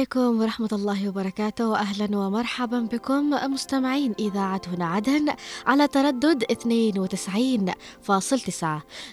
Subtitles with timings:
[0.00, 5.26] れ عليكم ورحمة الله وبركاته وأهلا ومرحبا بكم مستمعين إذاعة هنا عدن
[5.66, 8.66] على تردد 92.9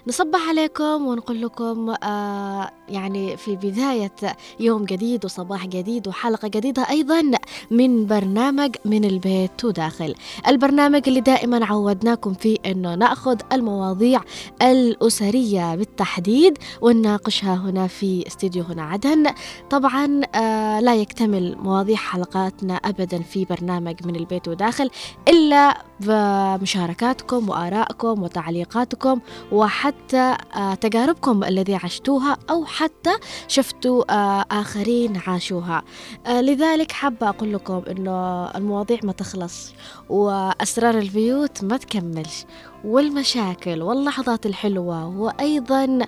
[0.07, 4.12] نصبح عليكم ونقول لكم آه يعني في بداية
[4.60, 7.32] يوم جديد وصباح جديد وحلقة جديدة أيضا
[7.71, 10.15] من برنامج من البيت وداخل.
[10.48, 14.21] البرنامج اللي دائما عودناكم فيه أنه نأخذ المواضيع
[14.62, 19.26] الأسرية بالتحديد ونناقشها هنا في استديو هنا عدن.
[19.70, 24.90] طبعا آه لا يكتمل مواضيع حلقاتنا أبدا في برنامج من البيت وداخل
[25.27, 29.20] إلا بمشاركاتكم وآرائكم وتعليقاتكم
[29.52, 33.12] وحتى آه تجاربكم الذي عشتوها أو حتى
[33.48, 35.84] شفتوا آه آخرين عاشوها.
[36.26, 39.74] آه لذلك حابة أقول لكم إنه المواضيع ما تخلص
[40.10, 42.46] وأسرار البيوت ما تكملش
[42.85, 46.00] والمشاكل واللحظات الحلوة وأيضا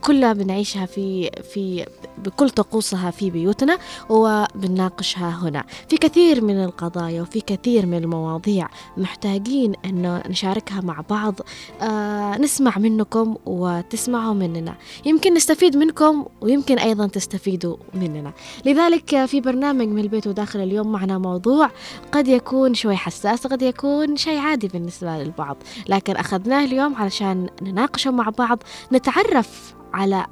[0.00, 1.86] كلها بنعيشها في في
[2.18, 3.63] بكل طقوسها في بيوتنا.
[4.08, 5.64] وبنناقشها هنا.
[5.88, 11.34] في كثير من القضايا وفي كثير من المواضيع محتاجين أنه نشاركها مع بعض.
[11.82, 14.74] آه نسمع منكم وتسمعوا مننا.
[15.04, 18.32] يمكن نستفيد منكم ويمكن أيضا تستفيدوا مننا.
[18.66, 21.70] لذلك في برنامج من البيت وداخل اليوم معنا موضوع
[22.12, 25.56] قد يكون شوي حساس قد يكون شيء عادي بالنسبة للبعض.
[25.88, 28.62] لكن أخذناه اليوم علشان نناقشه مع بعض
[28.92, 30.26] نتعرف على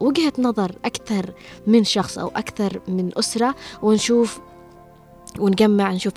[0.00, 1.32] وجهة نظر أكثر
[1.66, 4.40] من شخص أو أكثر من أسرة ونشوف
[5.38, 6.12] ونجمع نشوف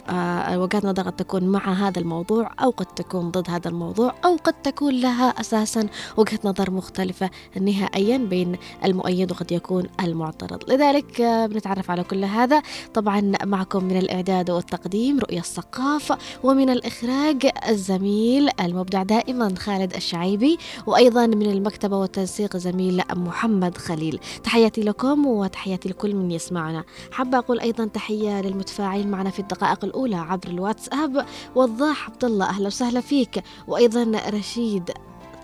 [0.49, 4.53] وجهات نظر قد تكون مع هذا الموضوع أو قد تكون ضد هذا الموضوع أو قد
[4.53, 7.29] تكون لها أساسا وجهة نظر مختلفة
[7.61, 10.71] نهائيا بين المؤيد وقد يكون المعترض.
[10.71, 12.61] لذلك آه بنتعرف على كل هذا
[12.93, 20.57] طبعا معكم من الإعداد والتقديم رؤية الثقاف ومن الإخراج الزميل المبدع دائما خالد الشعيبي
[20.87, 24.19] وأيضا من المكتبة والتنسيق زميل محمد خليل.
[24.43, 26.83] تحياتي لكم وتحياتي لكل من يسمعنا.
[27.11, 31.25] حابة أقول أيضا تحية للمتفاعلين معنا في الدقائق الأولى عبر الواتساب.
[31.55, 33.43] وضاح عبد الله أهلا وسهلا فيك.
[33.67, 34.91] وأيضا رشيد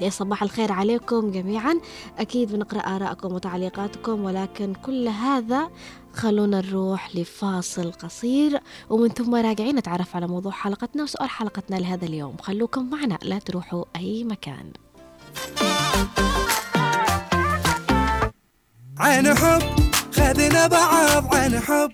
[0.02, 1.80] يا صباح الخير عليكم جميعا.
[2.20, 5.70] أكيد بنقرأ آراءكم وتعليقاتكم ولكن كل هذا
[6.14, 8.60] خلونا نروح لفاصل قصير.
[8.90, 12.38] ومن ثم راجعين نتعرف على موضوع حلقتنا وسؤال حلقتنا لهذا اليوم.
[12.42, 14.72] خلوكم معنا لا تروحوا أي مكان.
[19.00, 19.62] عن حب
[20.14, 21.92] خذنا بعض عن حب.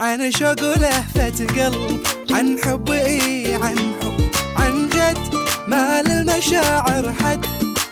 [0.00, 2.00] عن شوق ولهفة قلب
[2.30, 4.30] عن حب إي عن حب.
[4.56, 5.18] عن جد
[5.68, 7.46] ما للمشاعر حد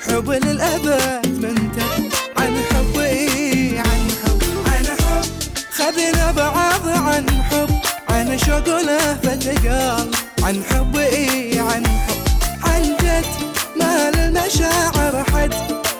[0.07, 4.43] حب للأبد منتد عن حب إي عن حب.
[4.67, 5.25] عن حب.
[5.71, 7.71] خذنا بعض عن حب
[8.09, 10.11] عن شوق ولهفة قلب.
[10.43, 12.17] عن حب إي عن حب.
[12.65, 13.27] عن جد
[13.77, 15.55] ما للمشاعر حد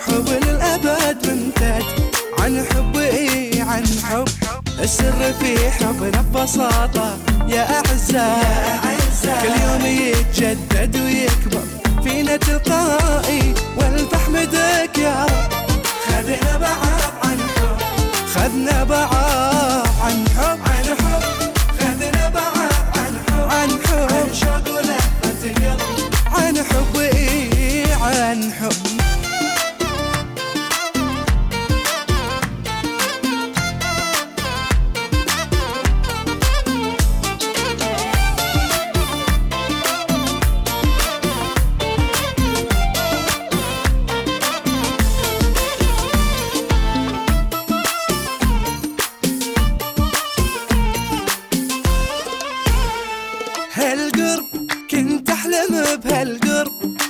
[0.07, 1.85] حب للأبد منتد
[2.39, 4.29] عن حب إي عن حب
[4.81, 7.19] السر في حبنا ببساطة.
[7.49, 8.87] يا أعزاء
[9.43, 11.65] كل يوم يتجدد ويكبر.
[12.05, 17.79] فينا تلقائي والفحمدك يا رب خذنا بعض عن حب
[18.35, 21.23] خذنا بعض عن حب عن حب
[21.81, 22.57] خذنا بعض
[22.97, 23.51] عن حب.
[23.51, 24.13] عن حب.
[24.15, 25.43] عن شوق ولهفة
[26.33, 26.97] عن حب.
[26.97, 29.06] إيه عن حب.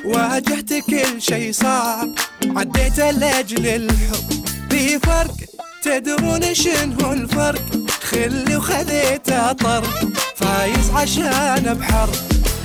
[0.06, 2.10] واجهت كل شي صعب.
[2.56, 4.46] عديت لأجل الحب.
[4.70, 5.34] في فرق.
[5.82, 7.62] تدرون شنو الفرق؟
[8.02, 9.26] خلي وخذيت
[9.60, 12.14] طرق فايز عشان بحرب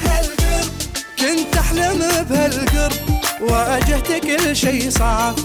[0.03, 0.71] هالقرب.
[1.19, 3.19] كنت أحلم بهالقرب.
[3.41, 5.35] واجهت كل شي صعب.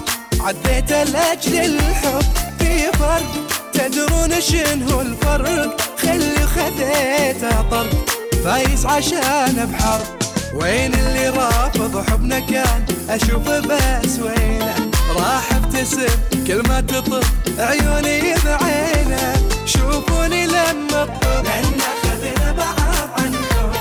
[0.40, 2.22] عديت لأجل الحب.
[2.58, 3.32] في فرق.
[3.72, 7.40] تدرون شنو الفرق؟ خلي وخذيت
[7.70, 8.06] طرق
[8.44, 10.25] فايز عشان بحرب
[10.56, 14.74] وين اللي رافض حبنا كان أشوف بس وينه
[15.16, 16.06] راح ابتسم
[16.46, 17.24] كل ما تطب
[17.58, 19.32] عيوني بعينه
[19.64, 23.72] شوفوني لما اطب لأن خذنا بعض عن حب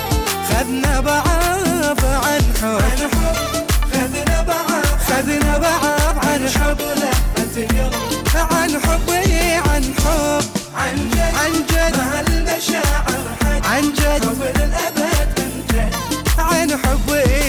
[0.50, 6.82] خذنا بعض عن حب عن حب خذنا بعض خذنا بعض عن حب
[8.52, 9.10] عن حب
[9.70, 10.44] عن حب
[10.76, 13.26] عن جد عن جد مع المشاعر
[13.64, 15.15] عن جد حب جد
[16.84, 17.45] عن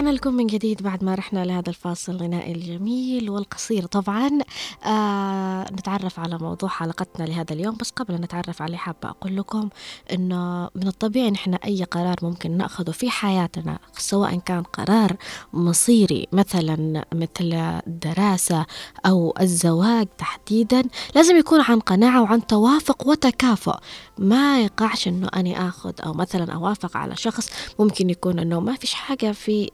[0.00, 3.86] ورجعنا لكم من جديد بعد ما رحنا لهذا الفاصل الغنائي الجميل والقصير.
[3.86, 4.38] طبعا
[4.84, 7.76] آه نتعرف على موضوع حلقتنا لهذا اليوم.
[7.76, 9.68] بس قبل أن نتعرف عليه حابة أقول لكم
[10.12, 15.16] أنه من الطبيعي نحن أي قرار ممكن نأخذه في حياتنا سواء كان قرار
[15.52, 17.52] مصيري مثلا مثل
[17.86, 18.66] الدراسة
[19.06, 20.82] أو الزواج تحديدا
[21.14, 23.76] لازم يكون عن قناعة وعن توافق وتكافؤ.
[24.20, 28.94] ما يقعش أنه أنا أخذ أو مثلا أوافق على شخص ممكن يكون أنه ما فيش
[28.94, 29.70] حاجة في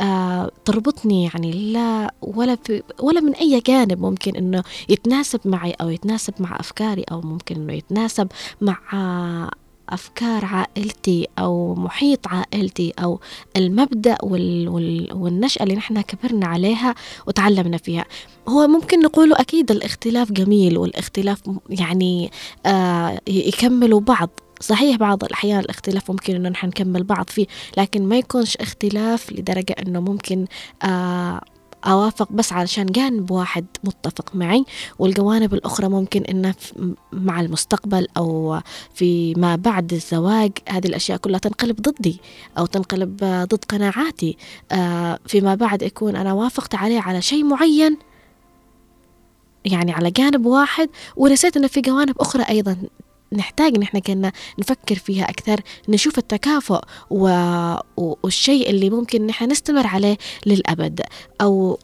[0.00, 5.88] آه تربطني يعني لا ولا في ولا من أي جانب ممكن أنه يتناسب معي أو
[5.88, 8.28] يتناسب مع أفكاري أو ممكن أنه يتناسب
[8.60, 8.78] مع
[9.90, 13.20] أفكار عائلتي أو محيط عائلتي أو
[13.56, 16.94] المبدأ وال وال والنشأة اللي نحن كبرنا عليها
[17.26, 18.04] وتعلمنا فيها.
[18.48, 22.30] هو ممكن نقوله أكيد الاختلاف جميل والاختلاف يعني
[22.66, 24.30] آه يكملوا بعض.
[24.60, 27.46] صحيح بعض الأحيان الاختلاف ممكن إنه نحن نكمل بعض فيه
[27.78, 30.46] لكن ما يكونش اختلاف لدرجة إنه ممكن
[30.82, 31.40] آه
[31.84, 34.64] أوافق بس علشان جانب واحد متفق معي
[34.98, 36.54] والجوانب الأخرى ممكن إنها
[37.12, 38.60] مع المستقبل أو
[38.94, 42.20] في ما بعد الزواج هذه الأشياء كلها تنقلب ضدي
[42.58, 44.36] أو تنقلب ضد قناعاتي.
[44.72, 47.96] آه فيما بعد يكون أنا وافقت عليه على شيء معين
[49.64, 52.76] يعني على جانب واحد ونسيت إنه في جوانب أخرى أيضا
[53.32, 56.80] نحتاج نحن كنا نفكر فيها أكثر نشوف التكافؤ
[57.10, 57.28] و...
[57.96, 60.16] والشيء اللي ممكن نحن نستمر عليه
[60.46, 61.00] للأبد
[61.40, 61.78] أو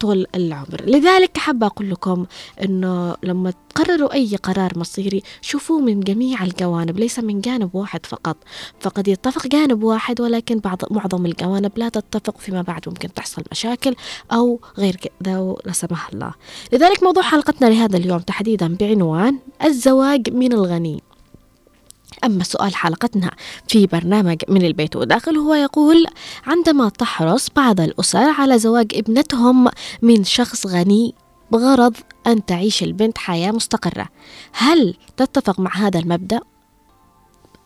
[0.00, 0.84] طول العمر.
[0.86, 2.26] لذلك حابة أقول لكم
[2.64, 8.36] أنه لما تقرروا أي قرار مصيري شوفوه من جميع الجوانب ليس من جانب واحد فقط.
[8.80, 13.94] فقد يتفق جانب واحد ولكن بعض معظم الجوانب لا تتفق فيما بعد ممكن تحصل مشاكل
[14.32, 16.34] أو غير كذا لا سمح الله.
[16.72, 21.02] لذلك موضوع حلقتنا لهذا اليوم تحديدا بعنوان الزواج من الغني.
[22.24, 23.30] أما سؤال حلقتنا
[23.68, 26.06] في برنامج من البيت وداخل هو يقول
[26.46, 29.68] عندما تحرص بعض الأسر على زواج ابنتهم
[30.02, 31.14] من شخص غني
[31.50, 31.96] بغرض
[32.26, 34.08] أن تعيش البنت حياة مستقرة
[34.52, 36.40] هل تتفق مع هذا المبدأ؟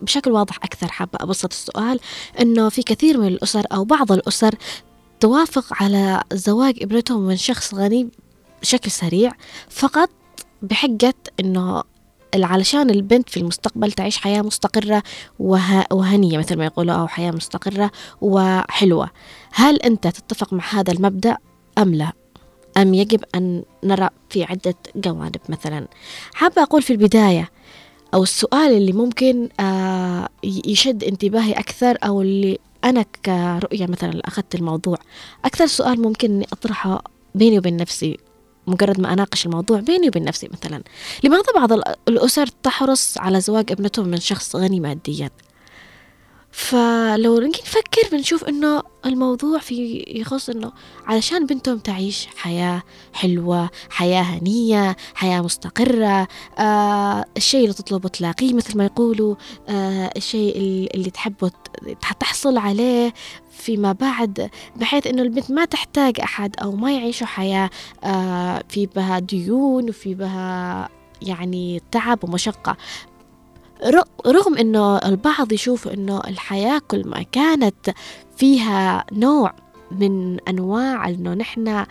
[0.01, 2.01] بشكل واضح أكثر حابة أبسط السؤال
[2.41, 4.55] أنه في كثير من الأسر أو بعض الأسر
[5.21, 8.09] توافق على زواج ابنتهم من شخص غني
[8.63, 9.33] بشكل سريع
[9.71, 10.11] فقط
[10.63, 11.83] بحجة أنه
[12.35, 15.03] علشان البنت في المستقبل تعيش حياة مستقرة
[15.39, 15.85] وه...
[15.93, 19.11] وهنية مثل ما يقولوا أو حياة مستقرة وحلوة.
[19.53, 21.37] هل أنت تتفق مع هذا المبدأ
[21.79, 22.13] أم لا؟
[22.77, 25.89] أم يجب أن نرى في عدة جوانب مثلا؟
[26.35, 27.51] حابة أقول في البداية
[28.15, 34.97] أو السؤال اللي ممكن آه يشد انتباهي أكثر أو اللي أنا كرؤية مثلا أخذت الموضوع.
[35.45, 37.03] أكثر سؤال ممكن أطرحه
[37.35, 38.17] بيني وبين نفسي
[38.69, 40.83] مجرد ما أناقش الموضوع بيني وبين نفسي مثلا.
[41.25, 41.73] لماذا بعض
[42.09, 45.31] الأسر تحرص على زواج ابنتهم من شخص غني ماديا؟
[46.53, 50.73] فلو نجي نفكر بنشوف إنه الموضوع في يخص إنه
[51.07, 52.83] علشان بنتهم تعيش حياة
[53.13, 59.35] حلوة حياة هنية حياة مستقرة آه الشيء اللي تطلبه تلاقيه مثل ما يقولوا
[59.69, 60.57] آه الشيء
[60.95, 61.51] اللي تحبه
[62.21, 63.15] تحصل عليه
[63.59, 67.71] فيما بعد بحيث إنه البنت ما تحتاج أحد أو ما يعيشوا حياة
[68.05, 70.89] آه في بها ديون وفي بها
[71.23, 72.77] يعني تعب ومشقة.
[74.27, 77.91] رغم إنه البعض يشوف إنه الحياة كل ما كانت
[78.37, 79.55] فيها نوع
[79.91, 81.85] من أنواع إنه نحن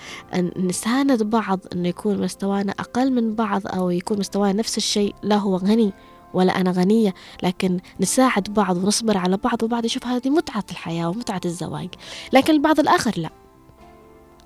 [0.58, 5.56] نساند بعض إنه يكون مستوانا أقل من بعض أو يكون مستوانا نفس الشيء لا هو
[5.56, 5.94] غني.
[6.34, 11.42] ولا أنا غنية لكن نساعد بعض ونصبر على بعض وبعض يشوف هذه متعة الحياة ومتعة
[11.46, 11.90] الزواج.
[12.34, 13.30] لكن البعض الآخر لا.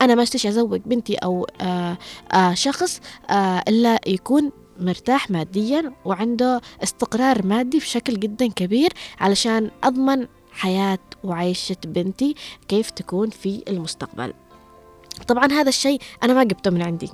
[0.02, 1.98] أنا ما اشتش أزوج بنتي أو آآ
[2.32, 10.28] آآ شخص آآ إلا يكون مرتاح ماديا وعنده استقرار مادي بشكل جدا كبير علشان أضمن
[10.52, 12.36] حياة وعيشة بنتي
[12.68, 14.34] كيف تكون في المستقبل.
[15.28, 17.10] طبعا هذا الشيء أنا ما جبته من عندي.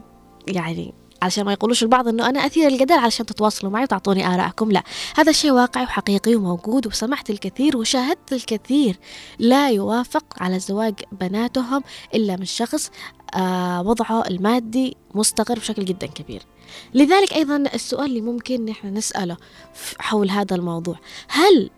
[0.48, 4.72] يعني علشان ما يقولوش البعض إنه أنا أثير الجدل علشان تتواصلوا معي وتعطوني آرائكم.
[4.72, 4.84] لا
[5.16, 9.00] هذا الشيء واقعي وحقيقي وموجود وسمعت الكثير وشاهدت الكثير.
[9.40, 11.84] لا يوافق على زواج بناتهم
[12.14, 12.92] إلا من شخص
[13.34, 16.42] آه وضعه المادي مستقر بشكل جدا كبير.
[16.94, 19.38] لذلك أيضا السؤال اللي ممكن نحن نسأله
[20.00, 20.96] حول هذا الموضوع.
[21.28, 21.70] هل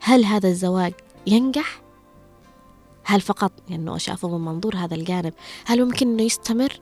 [0.00, 0.92] هل هذا الزواج
[1.26, 1.80] ينجح؟
[3.04, 5.32] هل فقط انه يعني شافوا من منظور هذا الجانب؟
[5.64, 6.80] هل ممكن إنه يستمر؟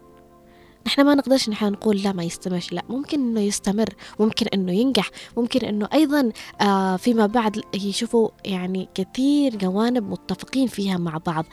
[0.87, 3.89] نحن ما نقدرش نحن نقول لا ما يستمرش لا ممكن إنه يستمر
[4.21, 10.97] ممكن إنه ينجح ممكن إنه أيضا آه فيما بعد يشوفوا يعني كثير جوانب متفقين فيها
[10.99, 11.45] مع بعض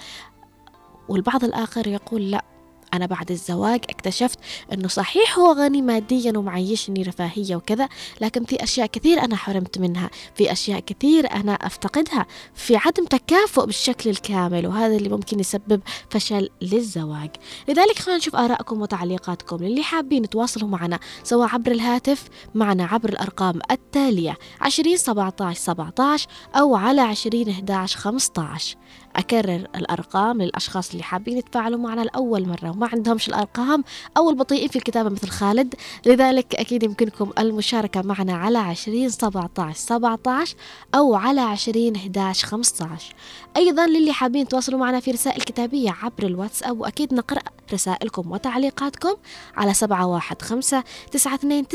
[1.09, 2.52] والبعض الآخر يقول لا.
[2.93, 4.39] أنا بعد الزواج اكتشفت
[4.73, 7.89] أنه صحيح هو غني ماديا ومعيشني رفاهية وكذا
[8.21, 13.65] لكن في أشياء كثير أنا حرمت منها في أشياء كثير أنا أفتقدها في عدم تكافؤ
[13.65, 17.29] بالشكل الكامل وهذا اللي ممكن يسبب فشل للزواج.
[17.67, 22.23] لذلك خلينا نشوف آرائكم وتعليقاتكم للي حابين تواصلوا معنا سواء عبر الهاتف
[22.55, 28.77] معنا عبر الأرقام التالية 20 17 17 أو على 20 11 15
[29.15, 33.83] أكرر الأرقام للأشخاص اللي حابين يتفاعلوا معنا لأول مرة وما عندهمش الأرقام
[34.17, 35.75] أو البطيئين في الكتابة مثل خالد.
[36.05, 40.55] لذلك أكيد يمكنكم المشاركة معنا على 20 17 17
[40.95, 43.15] أو على 20 11 15
[43.57, 47.41] أيضا للي حابين تواصلوا معنا في رسائل كتابية عبر الواتساب وأكيد نقرأ
[47.73, 49.13] رسائلكم وتعليقاتكم
[49.57, 51.67] على 715 929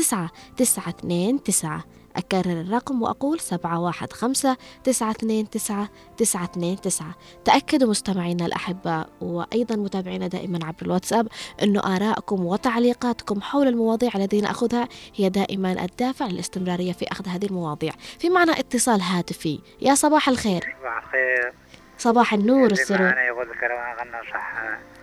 [0.55, 7.15] 929 أكرر الرقم وأقول سبعة واحد خمسة تسعة اثنين تسعة تسعة اثنين تسعة.
[7.45, 11.27] تأكدوا مستمعينا الأحباء وأيضا متابعينا دائما عبر الواتساب
[11.63, 17.91] أنه آراءكم وتعليقاتكم حول المواضيع التي نأخذها هي دائما الدافع للاستمرارية في أخذ هذه المواضيع.
[18.19, 19.59] في معنا اتصال هاتفي.
[19.81, 20.75] يا صباح الخير.
[20.79, 21.53] صباح الخير.
[21.97, 23.01] صباح النور السرور.
[23.01, 24.53] معنا يقول الكرام غنى صح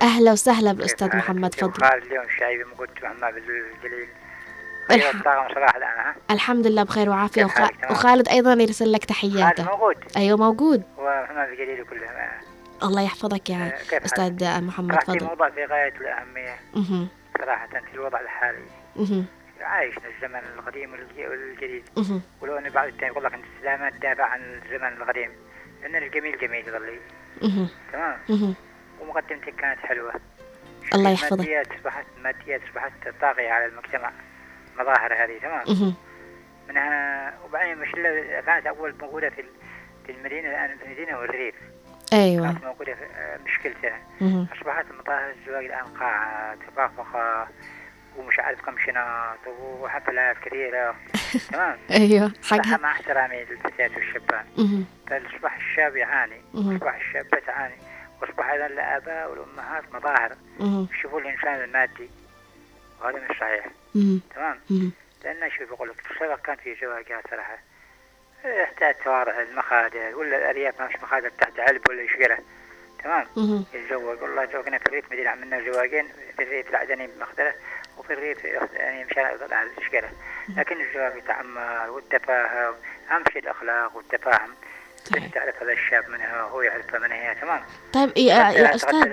[0.02, 3.34] أهلا وسهلا بالأستاذ محمد فضل اليوم الشايب قلت محمد
[4.90, 7.44] الطاقم صلاح الان ها؟ الحمد لله بخير وعافية.
[7.46, 7.92] حالك؟ تمام.
[7.92, 10.82] وخالد أيضا يرسل لك خالد تحياته موجود؟ أيوه موجود.
[11.84, 12.16] كلهم
[12.82, 15.24] الله يحفظك يا آه، كيف أستاذ محمد راح في فضل.
[15.26, 16.56] موضوع في غاية الأهمية.
[17.38, 18.62] صراحة في الوضع الحالي.
[18.96, 19.24] مهم.
[19.60, 21.84] عايشنا الزمن القديم والج- والجديد.
[22.40, 25.30] ولو أن بعض التاني يقول لك أنت دائما تدافع عن الزمن القديم.
[25.82, 26.98] لأن الجميل جميل يظل
[27.42, 27.68] مهم.
[27.92, 28.54] تمام.
[29.00, 30.12] ومقدمتك كانت حلوة.
[30.94, 31.32] الله يحفظك.
[31.32, 34.10] الماديات أصبحت الماديات أصبحت طاغية على المجتمع.
[34.78, 35.94] مظاهر هذه تمام.
[36.68, 37.92] منها وبعدين مش
[38.46, 39.44] كانت أول موجودة في
[40.06, 41.54] في المدينة الآن في المدينة والريف
[42.12, 43.98] أيوة كانت موجودة في آه، مشكلتها.
[44.56, 47.46] أصبحت مظاهر الزواج الآن قاعات فخفخة
[48.16, 50.94] ومش عارف كم شنط وحفلات كثيرة
[51.52, 51.78] تمام
[52.42, 54.84] صراحة حقها مع احترامي للفتيات والشبان مهم.
[55.10, 56.40] فأصبح الشاب يعاني.
[56.54, 57.74] أصبح الشابة تعاني
[58.22, 60.32] وأصبح أيضا الآباء والأمهات مظاهر.
[60.94, 62.10] يشوفوا الإنسان المادي
[63.00, 63.66] وهذا مش صحيح.
[64.34, 64.60] تمام.
[65.24, 67.58] لأن شوف بقول لك؟ سبق كان في زواجات صراحة؟
[68.44, 72.38] يحتاج توارع المخادر ولا الأرياف ما فيش مخادر تحت علب ولا شجرة
[73.04, 73.26] تمام.
[73.74, 77.54] يتزوج والله زوجنا في الريف مدينة عملنا زواجين في الريف العدني بمخدرة
[77.98, 80.10] وفي الريف يعني مشان على الشجرة
[80.56, 82.74] لكن الزواج يتعمر والتفاهم
[83.10, 84.50] أهم شيء الأخلاق والتفاهم.
[85.12, 87.60] بس تعرف هذا الشاب منها وهو يعرفها من هي تمام؟
[87.92, 89.12] طيب يا, يا حتى أستاذ؟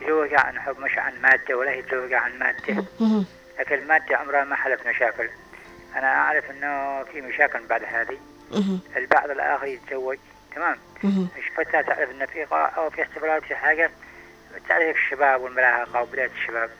[0.00, 2.84] يتزوج عن حب مش عن مادة ولا يتزوج عن مادة.
[3.00, 3.26] مهم.
[3.58, 5.28] لكن المادة عمرها ما حلت مشاكل.
[5.96, 8.18] أنا أعرف أنه في مشاكل بعد هذه.
[8.96, 10.18] البعض الآخر يتزوج.
[10.54, 10.78] تمام.
[11.04, 13.90] مش فتاة تعرف أن في أو في احتفالات في حاجة؟
[14.68, 16.70] تعرف الشباب والمراهقة وبداية الشباب.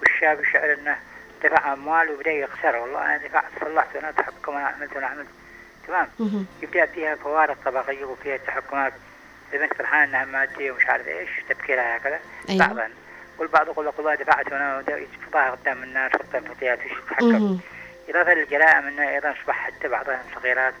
[0.00, 0.96] والشاب يشعر أنه
[1.44, 2.76] دفع أموال وبدأ يخسر.
[2.76, 5.28] والله أنا دفعت صلحت وأنا تحكم وأنا عملت وأنا عملت.
[5.86, 6.08] تمام.
[6.62, 8.92] يبدأ فيها فوارق طبقية وفيها تحكمات.
[9.54, 12.20] البنت فرحانة أنها مادية ومش عارف إيش تفكيرها هكذا.
[12.48, 12.66] أيوة.
[12.66, 12.90] بعضا.
[13.42, 17.58] والبعض يقول لك والله دفعت وأنا يفضحها قدام الناس قدام فتيات وش يتحكم.
[18.08, 20.74] إضافة للجرائم أنه أيضا أصبح حتى بعضهم صغيرات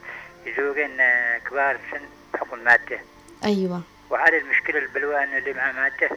[0.46, 2.04] يزوجين آه، كبار السن
[2.34, 2.98] بحكم المادة
[3.44, 3.82] أيوة.
[4.10, 6.10] وعلى المشكلة البلوى أنه اللي معه مادة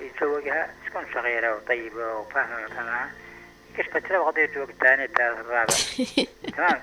[0.00, 3.10] يتزوجها تكون صغيرة وطيبة وفاهمة فاهمة
[3.78, 5.74] كش فترة وقضية الزواج الثاني الثالث الرابع
[6.56, 6.82] تمام.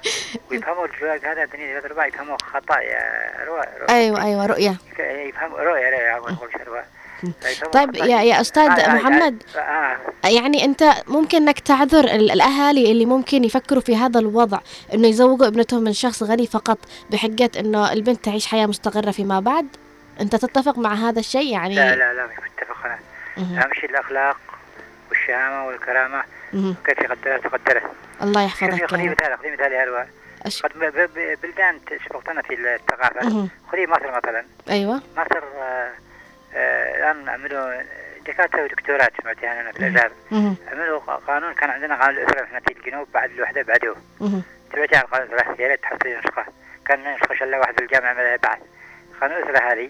[0.51, 3.45] ويفهموا الزواج هذا الثاني الثالث الرابع يفهموا خطأ يا
[3.89, 4.75] أيوة أيوة رؤية.
[4.99, 6.81] يفهموا رؤية رؤية عفوا رواء فيفهموا
[7.73, 7.95] طيب.
[7.95, 9.97] يا يا أستاذ آه، آه، محمد آه،.
[10.29, 14.59] يعني أنت ممكن إنك تعذر ال- الأهالي اللي ممكن يفكروا في هذا الوضع
[14.93, 16.77] إنه يزوجوا ابنتهم من شخص غني فقط
[17.09, 19.67] بحجة إنه البنت تعيش حياة مستقرة فيما بعد
[20.21, 22.75] أنت تتفق مع هذا الشيء يعني لا لا لا مش متفق
[23.37, 23.57] مهم.
[23.59, 24.37] أهم شيء الأخلاق
[25.09, 26.75] والشهامة والكرامة مهم.
[26.85, 27.89] كيف يقدرها تقدرها
[28.21, 29.09] الله يحفظك خذي.
[29.09, 30.05] مثال خذي مثال يا هلوى.
[30.63, 30.71] قد
[31.43, 31.79] بلدان
[32.09, 33.49] سبقتنا في الثقافة مهم.
[33.71, 35.91] خذي مصر مثلا أيوة مصر آه،
[36.55, 37.81] الآن عملوا
[38.25, 40.55] دكاترة ودكتورات سمعت أنا في الأزهر مهم.
[40.71, 43.95] عملوا قانون كان عندنا قانون الأسرة إحنا في الجنوب بعد الوحدة بعدوه
[44.95, 46.45] على قانون الأسرة يا ريت تحصلي نسخة
[46.87, 48.57] كان نسخة شلة واحد في الجامعة عملها بعد.
[49.21, 49.89] قانون الأسرة هذه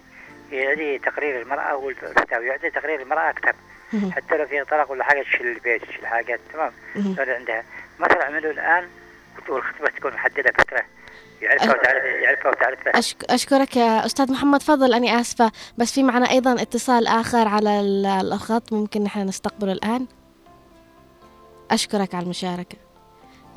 [0.51, 3.53] يعطي تقرير المرأة والفتاوى يعطي تقرير المرأة أكثر
[3.93, 4.11] مهم.
[4.11, 6.71] حتى لو في طلاق ولا حاجة تشيل البيت تشيل حاجات تمام.
[7.33, 7.63] عندها.
[7.99, 8.89] مصر عملوا الآن
[9.49, 10.83] والخطبة تكون محددة فترة
[11.41, 12.99] يعرفها وتعرفها.
[12.99, 13.31] أشك...
[13.31, 18.05] أشكرك يا أستاذ محمد فضل أني آسفة بس في معنا أيضا اتصال آخر على ال-
[18.05, 20.07] الخط ممكن نحن نستقبله الآن.
[21.71, 22.77] أشكرك على المشاركة.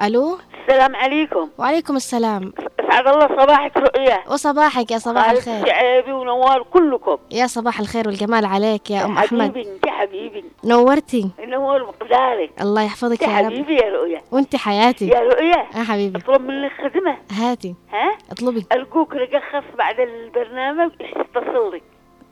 [0.03, 1.49] ألو؟ السلام عليكم.
[1.59, 2.53] وعليكم السلام.
[2.89, 5.63] أسعد الله صباحك رؤية وصباحك يا صباح الخير.
[5.63, 7.17] الشعيبي ونوار كلكم.
[7.31, 9.43] يا صباح الخير والجمال عليك يا أم أحمد.
[9.51, 10.45] حبيبي انت حبيبي.
[10.65, 11.31] نورتي.
[11.41, 13.45] نوار مقدارك الله يحفظك يا رب.
[13.45, 15.09] حبيبي يا رؤية وانت حياتي.
[15.09, 16.19] يا رؤية يا حبيبي.
[16.19, 17.75] اطلب منك خدمة هاتي.
[17.93, 18.67] ها؟ اطلبي.
[18.73, 21.83] ألقوك رقخص بعد البرنامج اتصل لك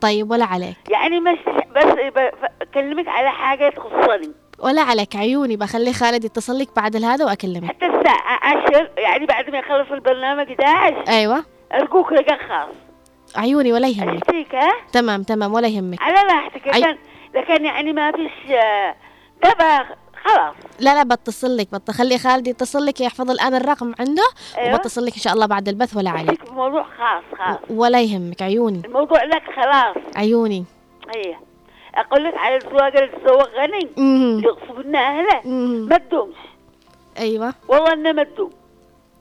[0.00, 0.76] طيب ولا عليك.
[0.90, 1.38] يعني مش
[1.76, 4.32] بس ب- ف- أكلمك على حاجة تخصني.
[4.58, 9.50] ولا عليك عيوني بخلي خالد يتصل لك بعد هذا واكلمك حتى الساعة 10 يعني بعد
[9.50, 11.44] ما يخلص البرنامج 11 أيوه.
[11.74, 12.74] ألقوك رقخص
[13.36, 14.22] عيوني ولا يهمك.
[14.22, 16.02] أشتيك ها؟ تمام تمام ولا يهمك.
[16.02, 16.62] على راحتك.
[16.72, 16.98] أي- لكن
[17.34, 18.94] لكن يعني ما فيش آه،
[19.44, 19.84] دبا
[20.24, 20.54] خلاص.
[20.80, 24.22] لا لا بتصل لك بتخلي خالد يتصل لك يحفظ الآن الرقم عنده
[24.58, 24.74] أيوة.
[24.74, 26.50] وبتصل لك إن شاء الله بعد البث ولا عليك.
[26.50, 27.58] بموضوع خاص خاص.
[27.70, 28.82] ولا يهمك عيوني.
[28.84, 29.96] الموضوع لك خلاص.
[30.16, 30.64] عيوني.
[31.16, 31.36] هي
[31.96, 34.44] أقول لك على الزواج اللي مهم.
[34.44, 34.98] يغصب لنا
[35.44, 35.88] مهم.
[35.88, 36.36] ما تدومش.
[37.18, 37.54] أيوه.
[37.68, 38.50] والله إنه ما تدوم.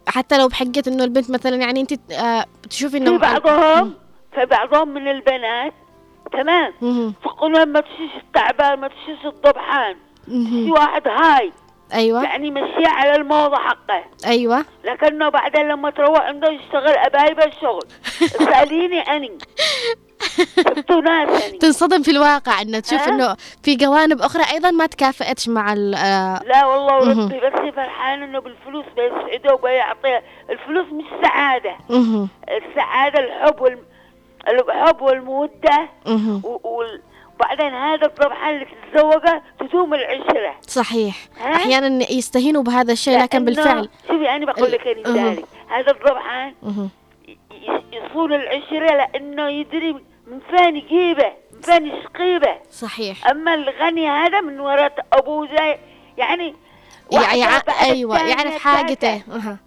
[0.08, 3.94] حتى لو بحقة إنه البنت مثلا يعني أنت آه تشوفي في انه بعضهم
[4.36, 5.74] في بعضهم من البنات.
[6.32, 6.74] تمام.
[7.24, 9.96] تقول ما تشيش التعبان ما تشيش الضبحان.
[10.28, 10.72] في.
[10.72, 11.52] واحد هاي.
[11.94, 12.24] أيوه.
[12.24, 14.04] يعني مشي على الموضة حقه.
[14.26, 14.66] أيوه.
[14.84, 17.84] لكنه بعدين لما تروح عنده يشتغل أبايب الشغل.
[18.50, 19.38] ناس أني.
[21.60, 25.96] تنصدم في الواقع إنه تشوف ها؟ إنه في جوانب أخرى أيضا ما تكافئتش مع ال
[25.96, 26.96] آه لا والله.
[26.96, 32.30] وربي بس فرحان إنه بالفلوس بيسعده وبيعطيه الفلوس مش سعادة مهم.
[32.50, 33.78] السعادة الحب وال...
[34.48, 36.42] الحب والمودة مهم.
[36.44, 36.60] و...
[36.64, 37.02] وال...
[37.36, 44.30] وبعدين هذا الضبحان اللي تتزوجه تدوم العشرة صحيح؟ أحيانا يستهينوا بهذا الشيء لكن بالفعل شوفي
[44.30, 45.14] أنا بقول لك أها.
[45.14, 46.54] ذلك هذا الضبحان
[47.68, 47.78] مهم.
[47.78, 49.94] ي- ي- يصون العشرة لأنه يدري
[50.28, 52.56] من فين يجيبه من فين يشقيبه.
[52.72, 53.28] صحيح.
[53.30, 55.78] أما الغني هذا من وراء أبوه زي
[56.18, 56.56] يعني
[57.12, 57.20] يع...
[57.22, 57.50] واحدة يع...
[57.50, 58.62] بعد أيوه الثانية يعرف.
[58.64, 59.16] حاجته.
[59.16, 59.58] ها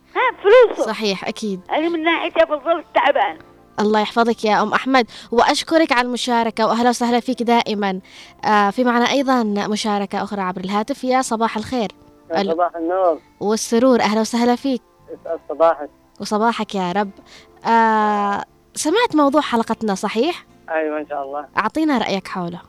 [0.42, 0.82] فلوسه.
[0.86, 1.60] صحيح أكيد.
[1.70, 3.38] أنا من ناحيتي بفضل تعبان.
[3.80, 5.06] الله يحفظك يا أم أحمد.
[5.32, 8.00] وأشكرك على المشاركة وأهلا وسهلا فيك دائما.
[8.44, 11.04] آه في معنا أيضا مشاركة أخرى عبر الهاتف.
[11.04, 11.88] يا صباح الخير.
[12.36, 13.18] ال- صباح النور.
[13.40, 14.82] والسرور أهلا وسهلا فيك.
[15.48, 15.90] صباحك.
[16.20, 17.10] وصباحك يا رب.
[17.66, 18.44] آه
[18.74, 21.46] سمعت موضوع حلقتنا صحيح؟ أيوه إن شاء الله.
[21.58, 22.60] أعطينا رأيك حوله.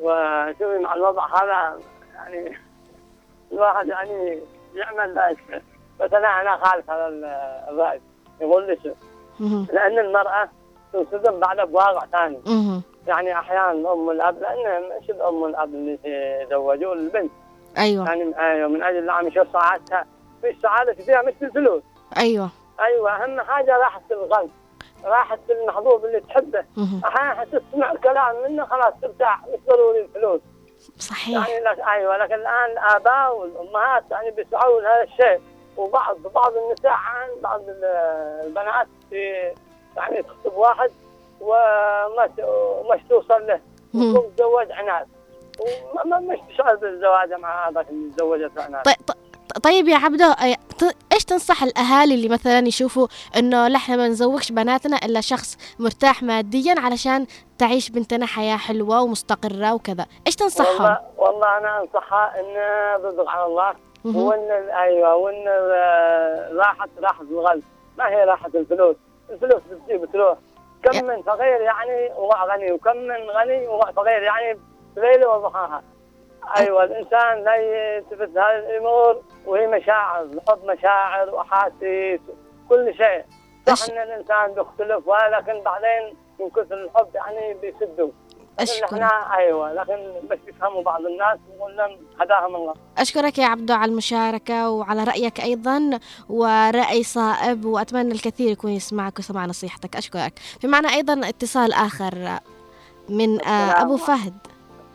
[0.00, 1.78] وشوفي مع الوضع هذا
[2.14, 2.56] يعني
[3.52, 4.38] الواحد يعني
[4.74, 5.58] يعمل لا يشفع
[6.00, 7.24] بس أنا أنا خالف هذا ال-
[7.70, 8.00] الرأي.
[8.40, 8.90] يقول لي شو.
[9.72, 10.48] لأن المرأة
[10.92, 12.38] تنصدم بعد بواقع ثاني.
[13.06, 15.98] يعني أحيانا الام والاب لأن مش الأم والأب اللي
[16.42, 17.30] يتزوجون البنت
[17.78, 18.06] أيوه.
[18.08, 20.04] يعني أيوه من أجل نعم يشوف سعادتها.
[20.42, 21.82] في السعاده فيها مش بالفلوس.
[22.16, 22.50] أيوه.
[22.80, 24.50] أيوه أهم حاجة راحه القلب
[25.04, 26.64] راحه المحبوب اللي تحبه.
[27.04, 30.40] أحيانا تسمع كلام منه خلاص ترتاح مش ضروري الفلوس.
[30.98, 31.48] صحيح.
[31.48, 35.40] يعني لك أيوه لكن الآن الآباء والأمهات يعني بيسعون هذا الشيء.
[35.76, 37.84] وبعض بعض النساء عن بعض ال-
[38.46, 39.52] البنات في
[39.96, 40.90] يعني تخطب واحد
[41.40, 43.60] وما ومش توصل له.
[43.92, 45.06] تتزوج عناد.
[45.60, 48.82] وما ما- مش تشعر بالزواج مع هذاك اللي تزوجت عناد.
[49.52, 49.98] طيب يا
[50.78, 55.56] ت- إيش تنصح الأهالي اللي مثلا يشوفوا إنه لا إحنا ما نزوجش بناتنا إلا شخص
[55.78, 57.26] مرتاح ماديا علشان
[57.58, 62.46] تعيش بنتنا حياة حلوة ومستقرة وكذا؟ إيش تنصحهم؟ والله والله أنا أنصحها إن
[63.28, 63.74] على الله.
[64.04, 65.44] وإن أيوه وإن
[66.58, 67.62] راحه راحة القلب
[67.98, 68.96] ما هي راحة الفلوس؟
[69.30, 70.38] الفلوس بتجي بتروح.
[70.82, 74.58] كم من فقير يعني وضع غني وكم من غني وضع فقير يعني
[74.96, 75.82] ليله وضحاها.
[76.56, 82.20] أيوه الإنسان لا يلتفت هذه الأمور وهي مشاعر الحب مشاعر وأحاسيس
[82.68, 83.24] كل شيء.
[83.76, 88.10] صح إن الإنسان بيختلف ولكن بعدين من كثر الحب يعني بيسدوا.
[88.60, 88.92] لكن أشكرك.
[88.92, 92.74] إحنا أيوه لكن بس يفهموا بعض الناس ونقول لهم هداهم الله.
[92.98, 99.46] أشكرك يا عبدو على المشاركة وعلى رأيك أيضا ورأي صائب وأتمنى الكثير يكون يسمعك ويسمع
[99.46, 99.96] نصيحتك.
[99.96, 100.32] أشكرك.
[100.60, 102.14] في معنا أيضا اتصال آخر
[103.08, 104.34] من آه، أبو فهد.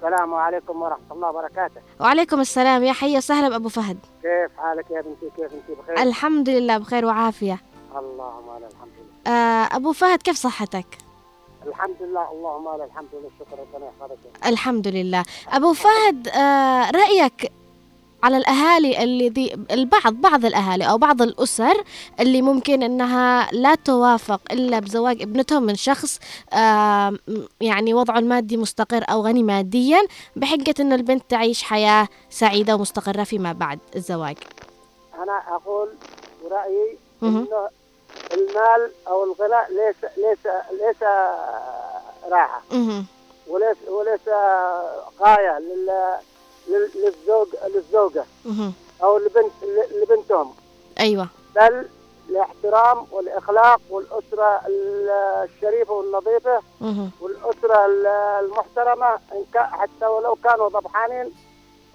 [0.05, 1.81] السلام عليكم ورحمة الله وبركاته.
[1.99, 2.83] وعليكم السلام.
[2.83, 3.97] يا حي وسهلا بأبو فهد.
[4.21, 7.59] كيف حالك يا بنتي؟ كيف انت؟ بخير؟ الحمد لله بخير وعافية.
[7.95, 9.33] اللهم لك الحمد لله.
[9.33, 10.85] آه، أبو فهد كيف صحتك؟
[11.67, 15.23] الحمد لله اللهم لك الحمد والشكر ربنا يحفظك الحمد لله.
[15.49, 17.51] أبو فهد آه، رأيك
[18.25, 21.83] على الأهالي اللي ذي البعض بعض الأهالي أو بعض الأسر
[22.19, 26.19] اللي ممكن أنها لا توافق إلا بزواج ابنتهم من شخص
[27.61, 30.01] يعني وضعه المادي مستقر أو غني ماديا
[30.35, 34.37] بحجة أن البنت تعيش حياة سعيدة ومستقرة فيما بعد الزواج
[35.23, 35.89] أنا أقول
[36.43, 36.97] برأيي.
[37.23, 37.69] إنه
[38.33, 41.01] المال أو الغنى ليس ليس ليس
[42.31, 42.61] راحة.
[43.47, 44.27] وليس وليس
[45.21, 46.15] غاية لل-
[46.67, 48.25] للزوج للزوجة.
[48.45, 48.73] مهم.
[49.03, 49.51] أو لبنت
[49.91, 50.53] لبنتهم.
[50.99, 51.27] أيوة.
[51.55, 51.87] بل
[52.29, 55.09] الاحترام والإخلاق والأسرة ال-
[55.49, 56.61] الشريفة والنظيفه.
[57.21, 58.05] والأسرة ال-
[58.45, 59.19] المحترمة
[59.53, 61.31] كا- حتى ولو كانوا ضبحانين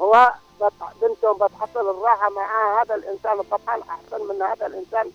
[0.01, 0.33] هو
[1.03, 5.11] بنتهم بتحصل الراحة مع هذا الإنسان الضبحان أحسن من هذا الإنسان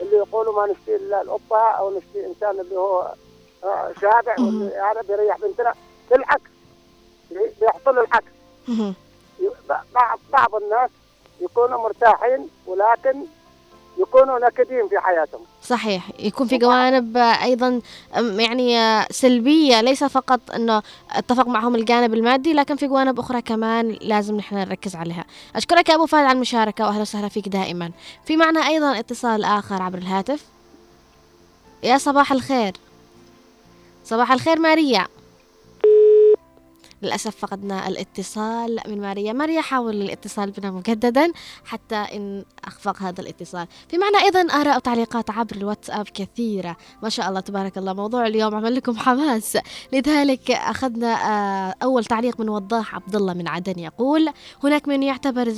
[0.00, 3.12] اللي يقولوا ما نشتي إلا القبه أو نشتي إنسان اللي هو
[3.64, 4.34] آه، شابع
[4.90, 5.74] هذا بيريح بنتنا.
[6.10, 6.50] بالعكس
[7.30, 8.32] بي- بيحصل العكس.
[9.94, 10.90] بعض بعض الناس
[11.40, 13.24] يكونوا مرتاحين ولكن
[13.98, 15.40] يكونوا نكدين في حياتهم.
[15.62, 16.10] صحيح.
[16.18, 17.80] يكون في جوانب آه، أيضا
[18.14, 23.98] يعني آه، سلبية ليس فقط إنه أتفق معهم الجانب المادي لكن في جوانب أخرى كمان
[24.00, 25.24] لازم نحن نركز عليها.
[25.56, 27.90] أشكرك يا أبو فهد على المشاركة واهلا وسهلا فيك دائما.
[28.24, 30.44] في معنا أيضا اتصال آخر عبر الهاتف.
[31.82, 32.72] يا صباح الخير.
[34.04, 35.06] صباح الخير ماريا.
[37.02, 39.32] للأسف فقدنا الاتصال من ماريا.
[39.32, 41.32] ماريا حاول الاتصال بنا مجددا
[41.64, 43.66] حتى إن أخفق هذا الاتصال.
[43.88, 46.76] في معنا أيضا آراء وتعليقات عبر الواتساب كثيرة.
[47.02, 47.92] ما شاء الله تبارك الله.
[47.92, 49.58] موضوع اليوم عمل لكم حماس.
[49.92, 54.28] لذلك أخذنا آه، أول تعليق من وضاح عبد الله من عدن يقول
[54.64, 55.54] هناك من يعتبر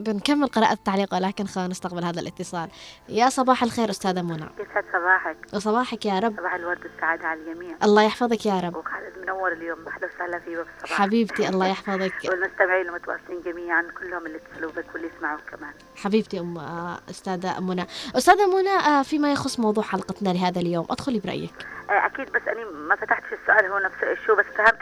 [0.00, 2.68] بنكمل قراءة التعليق ولكن خلينا نستقبل هذا الاتصال.
[3.08, 4.48] يا صباح الخير أستاذة منى.
[4.58, 6.36] يسعد صباحك؟ وصباحك يا رب.
[6.36, 7.76] صباح الورد والسعادة على الجميع.
[7.82, 8.76] الله يحفظك يا رب.
[8.76, 9.78] وخالد منور اليوم.
[9.88, 12.14] أهلا وسهلا فيه بالصباح حبيبتي الله يحفظك.
[12.30, 15.72] والمستمعين المتواصلين جميعا كلهم اللي اتصلوا بك واللي يسمعوا كمان.
[15.96, 17.86] حبيبتي أم آه، أستاذة منى.
[18.16, 21.66] أستاذة منى آه، فيما يخص موضوع حلقتنا لهذا اليوم أدخلي برأيك.
[21.90, 24.78] آه، أكيد بس أنا ما فتحتش السؤال هو نفس الشو بس فهمت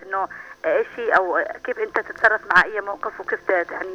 [0.97, 3.89] هي أو آه، كيف أنت تتصرف مع أي موقف وكيف يعني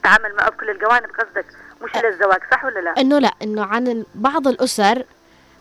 [0.00, 1.46] تتعامل معه بكل الجوانب قصدك
[1.82, 5.04] مش إلى الزواج صح ولا لا؟ إنه لا إنه عن بعض الأسر